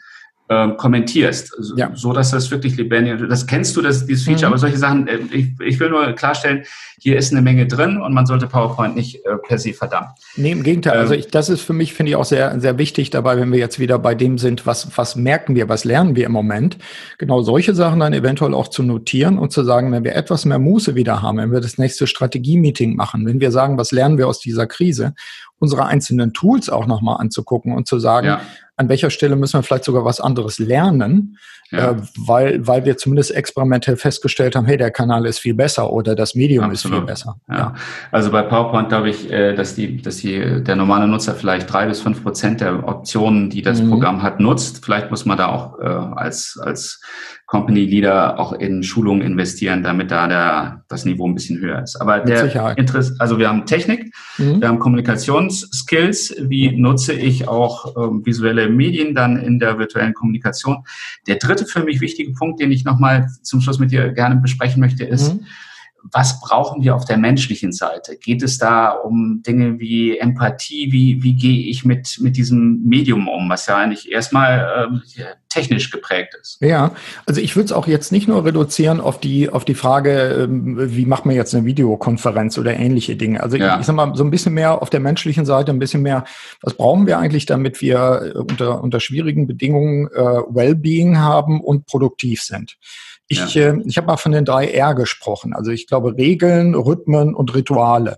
äh, 0.47 0.69
kommentierst, 0.77 1.51
ja. 1.75 1.91
so 1.95 2.13
dass 2.13 2.31
das 2.31 2.51
wirklich 2.51 2.77
lebendig 2.77 3.19
ist. 3.19 3.31
Das 3.31 3.47
kennst 3.47 3.75
du, 3.75 3.81
das, 3.81 4.05
dieses 4.05 4.25
Feature, 4.25 4.47
mhm. 4.47 4.53
aber 4.53 4.57
solche 4.59 4.77
Sachen, 4.77 5.07
äh, 5.07 5.17
ich, 5.31 5.47
ich 5.59 5.79
will 5.79 5.89
nur 5.89 6.11
klarstellen, 6.13 6.63
hier 6.99 7.17
ist 7.17 7.31
eine 7.31 7.41
Menge 7.41 7.67
drin 7.67 7.99
und 8.01 8.13
man 8.13 8.25
sollte 8.25 8.47
PowerPoint 8.47 8.95
nicht 8.95 9.25
äh, 9.25 9.37
per 9.37 9.57
se 9.57 9.73
verdammen. 9.73 10.09
Nee, 10.35 10.51
im 10.51 10.63
Gegenteil. 10.63 10.93
Also 10.93 11.13
ähm, 11.13 11.19
also 11.19 11.25
ich, 11.25 11.31
das 11.31 11.49
ist 11.49 11.61
für 11.61 11.73
mich, 11.73 11.93
finde 11.93 12.11
ich, 12.11 12.15
auch 12.15 12.25
sehr, 12.25 12.59
sehr 12.59 12.77
wichtig 12.77 13.09
dabei, 13.09 13.37
wenn 13.37 13.51
wir 13.51 13.59
jetzt 13.59 13.79
wieder 13.79 13.97
bei 13.97 14.13
dem 14.13 14.37
sind, 14.37 14.65
was, 14.65 14.97
was 14.97 15.15
merken 15.15 15.55
wir, 15.55 15.67
was 15.67 15.83
lernen 15.83 16.15
wir 16.15 16.25
im 16.25 16.31
Moment, 16.31 16.77
genau 17.17 17.41
solche 17.41 17.73
Sachen 17.73 17.99
dann 17.99 18.13
eventuell 18.13 18.53
auch 18.53 18.67
zu 18.67 18.83
notieren 18.83 19.39
und 19.39 19.51
zu 19.51 19.63
sagen, 19.63 19.91
wenn 19.91 20.03
wir 20.03 20.15
etwas 20.15 20.45
mehr 20.45 20.59
Muße 20.59 20.95
wieder 20.95 21.21
haben, 21.21 21.37
wenn 21.37 21.51
wir 21.51 21.61
das 21.61 21.77
nächste 21.77 22.05
Strategie-Meeting 22.05 22.95
machen, 22.95 23.25
wenn 23.25 23.39
wir 23.39 23.51
sagen, 23.51 23.77
was 23.77 23.91
lernen 23.91 24.17
wir 24.17 24.27
aus 24.27 24.39
dieser 24.39 24.67
Krise, 24.67 25.15
unsere 25.57 25.85
einzelnen 25.85 26.33
Tools 26.33 26.69
auch 26.69 26.85
nochmal 26.85 27.17
anzugucken 27.19 27.73
und 27.73 27.87
zu 27.87 27.97
sagen, 27.97 28.27
ja 28.27 28.41
an 28.77 28.89
welcher 28.89 29.09
Stelle 29.09 29.35
müssen 29.35 29.57
wir 29.57 29.63
vielleicht 29.63 29.85
sogar 29.85 30.03
was 30.03 30.19
anderes 30.19 30.59
lernen, 30.59 31.37
ja. 31.71 31.91
äh, 31.91 31.95
weil, 32.17 32.67
weil 32.67 32.85
wir 32.85 32.97
zumindest 32.97 33.33
experimentell 33.33 33.95
festgestellt 33.95 34.55
haben, 34.55 34.65
hey, 34.65 34.77
der 34.77 34.91
Kanal 34.91 35.25
ist 35.25 35.39
viel 35.39 35.53
besser 35.53 35.91
oder 35.91 36.15
das 36.15 36.35
Medium 36.35 36.65
Absolut. 36.65 36.97
ist 36.97 36.99
viel 36.99 37.05
besser. 37.07 37.39
Ja. 37.47 37.55
ja. 37.55 37.75
Also 38.11 38.31
bei 38.31 38.41
PowerPoint 38.41 38.89
glaube 38.89 39.09
ich, 39.09 39.31
äh, 39.31 39.53
dass 39.53 39.75
die, 39.75 40.01
dass 40.01 40.17
die, 40.17 40.63
der 40.63 40.75
normale 40.75 41.07
Nutzer 41.07 41.35
vielleicht 41.35 41.71
drei 41.71 41.87
bis 41.87 42.01
fünf 42.01 42.21
Prozent 42.21 42.61
der 42.61 42.87
Optionen, 42.87 43.49
die 43.49 43.61
das 43.61 43.81
mhm. 43.81 43.89
Programm 43.89 44.23
hat, 44.23 44.39
nutzt. 44.39 44.83
Vielleicht 44.83 45.09
muss 45.09 45.25
man 45.25 45.37
da 45.37 45.47
auch 45.47 45.79
äh, 45.79 45.85
als, 45.85 46.59
als 46.61 47.01
Company 47.45 47.85
Leader 47.85 48.39
auch 48.39 48.53
in 48.53 48.81
Schulungen 48.81 49.21
investieren, 49.21 49.83
damit 49.83 50.09
da 50.09 50.27
der, 50.27 50.83
das 50.87 51.05
Niveau 51.05 51.27
ein 51.27 51.35
bisschen 51.35 51.59
höher 51.59 51.83
ist. 51.83 51.95
Aber 51.95 52.19
der 52.19 52.75
Interesse, 52.77 53.15
also 53.19 53.37
wir 53.37 53.47
haben 53.47 53.65
Technik, 53.65 54.13
mhm. 54.37 54.61
wir 54.61 54.67
haben 54.67 54.79
Kommunikationsskills, 54.79 56.35
wie 56.39 56.75
nutze 56.75 57.13
ich 57.13 57.47
auch 57.47 57.95
ähm, 57.97 58.25
visuelle 58.25 58.69
Medien 58.69 59.13
dann 59.13 59.37
in 59.37 59.59
der 59.59 59.77
virtuellen 59.77 60.13
Kommunikation. 60.13 60.83
Der 61.27 61.35
dritte 61.35 61.65
für 61.65 61.83
mich 61.83 62.01
wichtige 62.01 62.33
Punkt, 62.33 62.59
den 62.59 62.71
ich 62.71 62.83
nochmal 62.83 63.27
zum 63.43 63.61
Schluss 63.61 63.79
mit 63.79 63.91
dir 63.91 64.11
gerne 64.11 64.37
besprechen 64.37 64.79
möchte, 64.79 65.03
ist, 65.03 65.35
mhm 65.35 65.45
was 66.11 66.39
brauchen 66.39 66.83
wir 66.83 66.95
auf 66.95 67.05
der 67.05 67.17
menschlichen 67.17 67.71
Seite? 67.71 68.17
Geht 68.17 68.43
es 68.43 68.57
da 68.57 68.89
um 68.89 69.41
Dinge 69.45 69.79
wie 69.79 70.17
Empathie? 70.17 70.91
Wie, 70.91 71.23
wie 71.23 71.33
gehe 71.33 71.67
ich 71.67 71.85
mit, 71.85 72.17
mit 72.21 72.37
diesem 72.37 72.83
Medium 72.83 73.27
um, 73.27 73.49
was 73.49 73.65
ja 73.65 73.77
eigentlich 73.77 74.11
erstmal 74.11 74.87
ähm, 74.87 75.01
technisch 75.49 75.89
geprägt 75.89 76.37
ist? 76.39 76.57
Ja, 76.61 76.91
also 77.25 77.41
ich 77.41 77.55
würde 77.55 77.65
es 77.65 77.71
auch 77.71 77.87
jetzt 77.87 78.11
nicht 78.11 78.27
nur 78.27 78.45
reduzieren 78.45 78.99
auf 79.01 79.19
die, 79.19 79.49
auf 79.49 79.65
die 79.65 79.73
Frage, 79.73 80.43
ähm, 80.43 80.77
wie 80.95 81.05
macht 81.05 81.25
man 81.25 81.35
jetzt 81.35 81.55
eine 81.55 81.65
Videokonferenz 81.65 82.57
oder 82.57 82.77
ähnliche 82.77 83.15
Dinge. 83.15 83.41
Also 83.41 83.57
ja. 83.57 83.75
ich, 83.75 83.81
ich 83.81 83.85
sag 83.87 83.95
mal, 83.95 84.15
so 84.15 84.23
ein 84.23 84.31
bisschen 84.31 84.53
mehr 84.53 84.81
auf 84.81 84.89
der 84.89 84.99
menschlichen 84.99 85.45
Seite, 85.45 85.71
ein 85.71 85.79
bisschen 85.79 86.01
mehr, 86.01 86.25
was 86.61 86.75
brauchen 86.75 87.07
wir 87.07 87.17
eigentlich, 87.17 87.45
damit 87.45 87.81
wir 87.81 88.33
äh, 88.35 88.37
unter, 88.37 88.83
unter 88.83 88.99
schwierigen 88.99 89.47
Bedingungen 89.47 90.07
äh, 90.13 90.19
Wellbeing 90.19 91.17
haben 91.17 91.61
und 91.61 91.87
produktiv 91.87 92.41
sind? 92.41 92.77
Ich, 93.27 93.55
ja. 93.55 93.73
äh, 93.73 93.81
ich 93.85 93.97
habe 93.97 94.07
mal 94.07 94.17
von 94.17 94.31
den 94.31 94.45
drei 94.45 94.67
R 94.67 94.95
gesprochen. 94.95 95.53
Also 95.53 95.71
ich 95.71 95.87
glaube 95.87 96.15
Regeln, 96.17 96.75
Rhythmen 96.75 97.33
und 97.33 97.53
Rituale. 97.55 98.17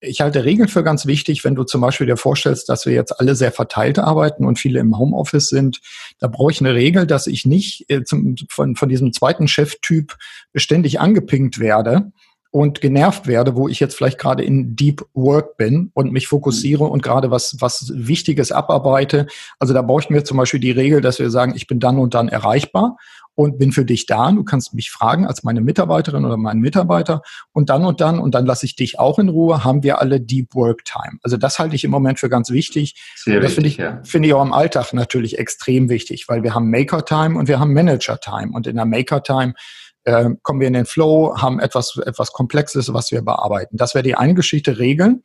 Ich 0.00 0.20
halte 0.20 0.44
Regeln 0.44 0.68
für 0.68 0.84
ganz 0.84 1.06
wichtig, 1.06 1.44
wenn 1.44 1.56
du 1.56 1.64
zum 1.64 1.80
Beispiel 1.80 2.06
dir 2.06 2.16
vorstellst, 2.16 2.68
dass 2.68 2.86
wir 2.86 2.92
jetzt 2.92 3.18
alle 3.18 3.34
sehr 3.34 3.50
verteilt 3.50 3.98
arbeiten 3.98 4.44
und 4.44 4.58
viele 4.60 4.78
im 4.78 4.96
Homeoffice 4.96 5.48
sind. 5.48 5.80
Da 6.20 6.28
brauche 6.28 6.52
ich 6.52 6.60
eine 6.60 6.74
Regel, 6.74 7.04
dass 7.04 7.26
ich 7.26 7.44
nicht 7.44 7.90
äh, 7.90 8.04
zum, 8.04 8.36
von, 8.48 8.76
von 8.76 8.88
diesem 8.88 9.12
zweiten 9.12 9.48
Cheftyp 9.48 10.16
ständig 10.54 11.00
angepinkt 11.00 11.58
werde 11.58 12.12
und 12.50 12.80
genervt 12.80 13.26
werde, 13.26 13.56
wo 13.56 13.68
ich 13.68 13.80
jetzt 13.80 13.96
vielleicht 13.96 14.18
gerade 14.18 14.44
in 14.44 14.76
Deep 14.76 15.04
Work 15.14 15.56
bin 15.56 15.90
und 15.94 16.12
mich 16.12 16.28
fokussiere 16.28 16.84
und 16.84 17.02
gerade 17.02 17.30
was, 17.32 17.56
was 17.58 17.92
Wichtiges 17.94 18.52
abarbeite. 18.52 19.26
Also 19.58 19.74
da 19.74 19.82
brauchen 19.82 20.14
wir 20.14 20.24
zum 20.24 20.36
Beispiel 20.36 20.60
die 20.60 20.70
Regel, 20.70 21.00
dass 21.00 21.18
wir 21.18 21.30
sagen, 21.30 21.54
ich 21.56 21.66
bin 21.66 21.80
dann 21.80 21.98
und 21.98 22.14
dann 22.14 22.28
erreichbar 22.28 22.96
und 23.38 23.56
bin 23.56 23.70
für 23.70 23.84
dich 23.84 24.06
da. 24.06 24.32
Du 24.32 24.42
kannst 24.42 24.74
mich 24.74 24.90
fragen 24.90 25.24
als 25.24 25.44
meine 25.44 25.60
Mitarbeiterin 25.60 26.24
oder 26.24 26.36
meinen 26.36 26.60
Mitarbeiter 26.60 27.22
und 27.52 27.70
dann 27.70 27.84
und 27.84 28.00
dann 28.00 28.18
und 28.18 28.34
dann 28.34 28.44
lasse 28.44 28.66
ich 28.66 28.74
dich 28.74 28.98
auch 28.98 29.20
in 29.20 29.28
Ruhe, 29.28 29.62
haben 29.62 29.84
wir 29.84 30.00
alle 30.00 30.20
Deep 30.20 30.56
Work 30.56 30.84
Time. 30.84 31.18
Also 31.22 31.36
das 31.36 31.60
halte 31.60 31.76
ich 31.76 31.84
im 31.84 31.92
Moment 31.92 32.18
für 32.18 32.28
ganz 32.28 32.50
wichtig. 32.50 33.00
Sehr 33.14 33.36
und 33.36 33.44
das 33.44 33.52
finde 33.52 33.68
ich, 33.68 33.76
ja. 33.76 34.02
finde 34.02 34.26
ich 34.26 34.34
auch 34.34 34.42
im 34.42 34.52
Alltag 34.52 34.92
natürlich 34.92 35.38
extrem 35.38 35.88
wichtig, 35.88 36.24
weil 36.26 36.42
wir 36.42 36.52
haben 36.52 36.68
Maker 36.68 37.04
Time 37.04 37.38
und 37.38 37.46
wir 37.46 37.60
haben 37.60 37.72
Manager 37.72 38.18
Time 38.18 38.50
und 38.52 38.66
in 38.66 38.74
der 38.74 38.86
Maker 38.86 39.22
Time 39.22 39.54
äh, 40.02 40.30
kommen 40.42 40.58
wir 40.58 40.66
in 40.66 40.74
den 40.74 40.86
Flow, 40.86 41.36
haben 41.36 41.60
etwas, 41.60 41.96
etwas 42.04 42.32
Komplexes, 42.32 42.92
was 42.92 43.12
wir 43.12 43.22
bearbeiten. 43.22 43.76
Das 43.76 43.94
wäre 43.94 44.02
die 44.02 44.16
eine 44.16 44.34
Geschichte, 44.34 44.80
Regeln. 44.80 45.22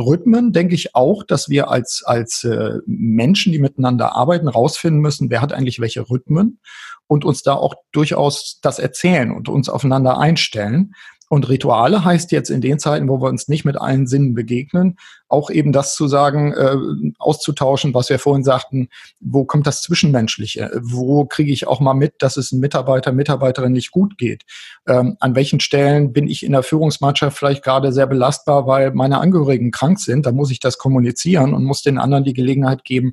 Rhythmen 0.00 0.52
denke 0.52 0.74
ich 0.74 0.94
auch, 0.94 1.22
dass 1.24 1.48
wir 1.48 1.70
als, 1.70 2.02
als 2.04 2.44
äh, 2.44 2.78
Menschen, 2.86 3.52
die 3.52 3.58
miteinander 3.58 4.16
arbeiten, 4.16 4.48
rausfinden 4.48 5.00
müssen, 5.00 5.30
wer 5.30 5.40
hat 5.40 5.52
eigentlich 5.52 5.80
welche 5.80 6.08
Rhythmen 6.08 6.60
und 7.06 7.24
uns 7.24 7.42
da 7.42 7.54
auch 7.54 7.74
durchaus 7.92 8.60
das 8.62 8.78
erzählen 8.78 9.32
und 9.32 9.48
uns 9.48 9.68
aufeinander 9.68 10.18
einstellen. 10.18 10.94
Und 11.32 11.48
Rituale 11.48 12.04
heißt 12.04 12.32
jetzt 12.32 12.50
in 12.50 12.60
den 12.60 12.80
Zeiten, 12.80 13.08
wo 13.08 13.22
wir 13.22 13.28
uns 13.28 13.46
nicht 13.46 13.64
mit 13.64 13.80
allen 13.80 14.08
Sinnen 14.08 14.34
begegnen, 14.34 14.98
auch 15.28 15.48
eben 15.48 15.70
das 15.70 15.94
zu 15.94 16.08
sagen, 16.08 16.52
äh, 16.52 16.76
auszutauschen, 17.20 17.94
was 17.94 18.10
wir 18.10 18.18
vorhin 18.18 18.42
sagten, 18.42 18.88
wo 19.20 19.44
kommt 19.44 19.68
das 19.68 19.80
Zwischenmenschliche? 19.80 20.72
Wo 20.82 21.24
kriege 21.26 21.52
ich 21.52 21.68
auch 21.68 21.78
mal 21.78 21.94
mit, 21.94 22.14
dass 22.18 22.36
es 22.36 22.50
einem 22.50 22.62
Mitarbeiter, 22.62 23.12
Mitarbeiterin 23.12 23.70
nicht 23.70 23.92
gut 23.92 24.18
geht? 24.18 24.42
Ähm, 24.88 25.18
an 25.20 25.36
welchen 25.36 25.60
Stellen 25.60 26.12
bin 26.12 26.26
ich 26.26 26.44
in 26.44 26.50
der 26.50 26.64
Führungsmannschaft 26.64 27.38
vielleicht 27.38 27.62
gerade 27.62 27.92
sehr 27.92 28.08
belastbar, 28.08 28.66
weil 28.66 28.90
meine 28.90 29.18
Angehörigen 29.18 29.70
krank 29.70 30.00
sind? 30.00 30.26
Da 30.26 30.32
muss 30.32 30.50
ich 30.50 30.58
das 30.58 30.78
kommunizieren 30.78 31.54
und 31.54 31.62
muss 31.62 31.82
den 31.82 31.98
anderen 31.98 32.24
die 32.24 32.34
Gelegenheit 32.34 32.82
geben, 32.82 33.12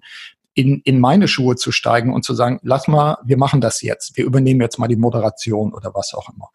in, 0.57 0.81
in 0.85 0.99
meine 0.99 1.27
Schuhe 1.27 1.55
zu 1.55 1.71
steigen 1.71 2.11
und 2.11 2.25
zu 2.25 2.33
sagen, 2.33 2.59
lass 2.63 2.87
mal, 2.87 3.19
wir 3.23 3.37
machen 3.37 3.61
das 3.61 3.83
jetzt. 3.83 4.17
Wir 4.17 4.25
übernehmen 4.25 4.59
jetzt 4.59 4.79
mal 4.79 4.87
die 4.87 4.95
Moderation 4.95 5.71
oder 5.71 5.93
was 5.93 6.15
auch 6.15 6.29
immer. 6.33 6.49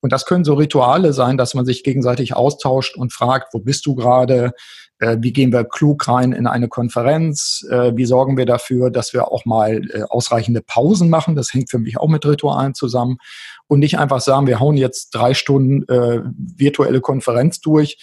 Und 0.00 0.12
das 0.12 0.26
können 0.26 0.44
so 0.44 0.54
Rituale 0.54 1.12
sein, 1.12 1.36
dass 1.36 1.54
man 1.54 1.66
sich 1.66 1.82
gegenseitig 1.82 2.36
austauscht 2.36 2.96
und 2.96 3.12
fragt, 3.12 3.52
wo 3.52 3.58
bist 3.58 3.84
du 3.84 3.96
gerade? 3.96 4.52
Äh, 5.00 5.16
wie 5.20 5.32
gehen 5.32 5.52
wir 5.52 5.64
klug 5.64 6.06
rein 6.06 6.30
in 6.30 6.46
eine 6.46 6.68
Konferenz? 6.68 7.66
Äh, 7.68 7.96
wie 7.96 8.06
sorgen 8.06 8.36
wir 8.36 8.46
dafür, 8.46 8.90
dass 8.90 9.12
wir 9.12 9.32
auch 9.32 9.44
mal 9.44 9.82
äh, 9.90 10.02
ausreichende 10.08 10.62
Pausen 10.62 11.10
machen? 11.10 11.34
Das 11.34 11.52
hängt 11.52 11.68
für 11.68 11.80
mich 11.80 11.98
auch 11.98 12.08
mit 12.08 12.24
Ritualen 12.24 12.74
zusammen. 12.74 13.18
Und 13.66 13.80
nicht 13.80 13.98
einfach 13.98 14.20
sagen, 14.20 14.46
wir 14.46 14.60
hauen 14.60 14.76
jetzt 14.76 15.10
drei 15.10 15.34
Stunden 15.34 15.82
virtuelle 15.86 17.02
Konferenz 17.02 17.60
durch 17.60 17.98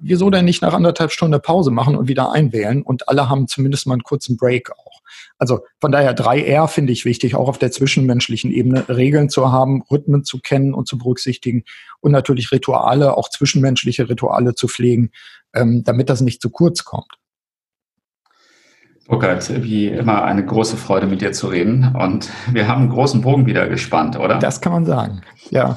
wieso 0.00 0.30
denn 0.30 0.44
nicht 0.44 0.62
nach 0.62 0.74
anderthalb 0.74 1.12
Stunden 1.12 1.40
Pause 1.40 1.70
machen 1.70 1.96
und 1.96 2.08
wieder 2.08 2.32
einwählen 2.32 2.82
und 2.82 3.08
alle 3.08 3.28
haben 3.28 3.48
zumindest 3.48 3.86
mal 3.86 3.94
einen 3.94 4.02
kurzen 4.02 4.36
Break 4.36 4.70
auch. 4.72 5.00
Also 5.38 5.60
von 5.80 5.92
daher 5.92 6.16
3R 6.16 6.68
finde 6.68 6.92
ich 6.92 7.04
wichtig, 7.04 7.34
auch 7.34 7.48
auf 7.48 7.58
der 7.58 7.70
zwischenmenschlichen 7.70 8.50
Ebene 8.50 8.88
Regeln 8.88 9.28
zu 9.28 9.52
haben, 9.52 9.82
Rhythmen 9.90 10.24
zu 10.24 10.40
kennen 10.40 10.74
und 10.74 10.88
zu 10.88 10.98
berücksichtigen 10.98 11.64
und 12.00 12.12
natürlich 12.12 12.52
Rituale, 12.52 13.16
auch 13.16 13.28
zwischenmenschliche 13.28 14.08
Rituale 14.08 14.54
zu 14.54 14.68
pflegen, 14.68 15.10
ähm, 15.54 15.84
damit 15.84 16.08
das 16.08 16.20
nicht 16.20 16.40
zu 16.40 16.50
kurz 16.50 16.84
kommt. 16.84 17.12
Burkhard, 19.06 19.62
wie 19.62 19.88
immer 19.88 20.24
eine 20.24 20.44
große 20.44 20.76
Freude 20.76 21.06
mit 21.06 21.20
dir 21.20 21.32
zu 21.32 21.48
reden. 21.48 21.94
Und 21.94 22.30
wir 22.50 22.68
haben 22.68 22.82
einen 22.82 22.90
großen 22.90 23.20
Bogen 23.20 23.44
wieder 23.44 23.68
gespannt, 23.68 24.18
oder? 24.18 24.38
Das 24.38 24.60
kann 24.60 24.72
man 24.72 24.86
sagen, 24.86 25.20
ja. 25.50 25.76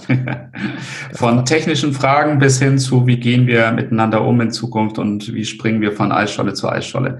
von 1.14 1.44
technischen 1.44 1.94
Fragen 1.94 2.40
bis 2.40 2.60
hin 2.60 2.80
zu, 2.80 3.06
wie 3.06 3.18
gehen 3.18 3.46
wir 3.46 3.72
miteinander 3.72 4.24
um 4.24 4.40
in 4.40 4.52
Zukunft 4.52 4.98
und 4.98 5.34
wie 5.34 5.44
springen 5.44 5.82
wir 5.82 5.92
von 5.92 6.12
Eisscholle 6.12 6.54
zu 6.54 6.70
Eisscholle. 6.70 7.20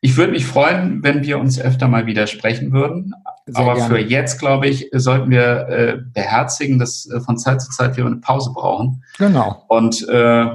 Ich 0.00 0.16
würde 0.16 0.32
mich 0.32 0.46
freuen, 0.46 1.02
wenn 1.02 1.22
wir 1.24 1.38
uns 1.38 1.60
öfter 1.60 1.88
mal 1.88 2.06
wieder 2.06 2.26
sprechen 2.26 2.72
würden. 2.72 3.14
Sehr 3.46 3.62
Aber 3.62 3.74
gerne. 3.74 3.94
für 3.94 4.00
jetzt, 4.00 4.38
glaube 4.38 4.66
ich, 4.66 4.90
sollten 4.92 5.30
wir 5.30 5.68
äh, 5.68 5.96
beherzigen, 6.12 6.78
dass 6.78 7.08
äh, 7.10 7.20
von 7.20 7.36
Zeit 7.38 7.60
zu 7.60 7.70
Zeit 7.70 7.96
wir 7.96 8.06
eine 8.06 8.16
Pause 8.16 8.50
brauchen. 8.54 9.02
Genau. 9.18 9.64
Und 9.68 10.06
äh, 10.08 10.46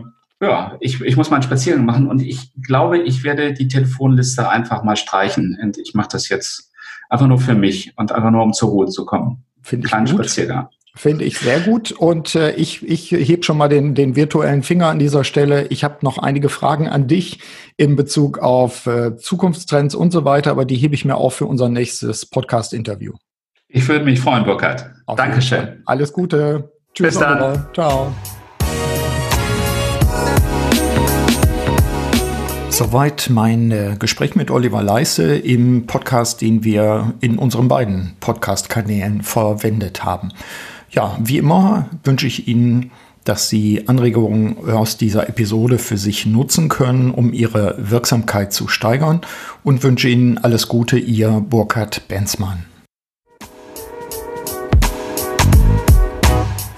ja, 0.42 0.78
ich, 0.80 1.02
ich 1.02 1.18
muss 1.18 1.30
mal 1.30 1.38
einen 1.38 1.44
Spaziergang 1.44 1.86
machen 1.86 2.08
und 2.08 2.22
ich 2.22 2.54
glaube, 2.62 3.00
ich 3.00 3.24
werde 3.24 3.54
die 3.54 3.68
Telefonliste 3.68 4.50
einfach 4.50 4.84
mal 4.84 4.96
streichen. 4.96 5.58
Und 5.62 5.78
ich 5.78 5.94
mache 5.94 6.10
das 6.12 6.30
jetzt 6.30 6.72
einfach 7.10 7.28
nur 7.28 7.40
für 7.40 7.56
mich 7.56 7.94
und 7.98 8.12
einfach 8.12 8.32
nur, 8.32 8.44
um 8.44 8.54
zur 8.54 8.70
Ruhe 8.70 8.88
zu 8.88 9.06
kommen. 9.06 9.44
Finde 9.62 9.86
ich 9.86 9.92
Kleinen 9.92 10.06
gut. 10.06 10.16
Spaziergang. 10.16 10.70
Finde 10.96 11.24
ich 11.24 11.38
sehr 11.38 11.60
gut. 11.60 11.92
Und 11.92 12.36
äh, 12.36 12.52
ich, 12.54 12.88
ich 12.88 13.12
heb 13.12 13.46
schon 13.46 13.58
mal 13.58 13.70
den, 13.70 13.96
den 13.96 14.16
virtuellen 14.16 14.64
Finger 14.64 14.88
an 14.88 15.00
dieser 15.00 15.24
Stelle. 15.24 15.68
Ich 15.68 15.84
habe 15.84 15.98
noch 16.02 16.18
einige 16.18 16.50
Fragen 16.50 16.88
an 16.88 17.08
dich 17.08 17.40
in 17.78 17.96
Bezug 17.96 18.40
auf 18.40 18.86
äh, 18.88 19.16
Zukunftstrends 19.16 19.94
und 19.94 20.12
so 20.12 20.26
weiter, 20.26 20.52
aber 20.52 20.66
die 20.66 20.76
hebe 20.76 20.96
ich 20.96 21.06
mir 21.06 21.16
auf 21.16 21.36
für 21.36 21.46
unser 21.46 21.70
nächstes 21.70 22.26
Podcast-Interview. 22.26 23.14
Ich 23.68 23.88
würde 23.88 24.04
mich 24.04 24.20
freuen, 24.20 24.44
Burkhard. 24.44 24.90
Dankeschön. 25.16 25.84
Alles 25.86 26.12
Gute. 26.12 26.72
Tschüss. 26.94 27.10
Bis 27.10 27.20
dann. 27.20 27.68
Ciao. 27.74 28.12
Soweit 32.80 33.30
mein 33.30 33.72
äh, 33.72 33.98
Gespräch 34.00 34.38
mit 34.38 34.50
Oliver 34.50 34.82
Leisse 34.82 35.36
im 35.36 35.86
Podcast, 35.86 36.40
den 36.40 36.64
wir 36.64 37.14
in 37.20 37.38
unseren 37.38 37.68
beiden 37.68 38.14
Podcast-Kanälen 38.22 39.22
verwendet 39.22 40.06
haben. 40.06 40.30
Ja, 40.90 41.18
wie 41.22 41.40
immer 41.40 41.90
wünsche 42.06 42.26
ich 42.26 42.48
Ihnen, 42.48 42.92
dass 43.26 43.50
Sie 43.50 43.90
Anregungen 43.90 44.70
aus 44.70 44.96
dieser 44.96 45.28
Episode 45.28 45.78
für 45.78 45.98
sich 45.98 46.26
nutzen 46.26 46.70
können, 46.70 47.12
um 47.12 47.34
Ihre 47.34 47.76
Wirksamkeit 47.78 48.54
zu 48.54 48.70
steigern 48.70 49.20
und 49.66 49.84
wünsche 49.84 50.08
Ihnen 50.08 50.38
alles 50.38 50.70
Gute, 50.70 50.98
Ihr 50.98 51.44
Burkhard 51.50 52.08
Benzmann. 52.08 52.69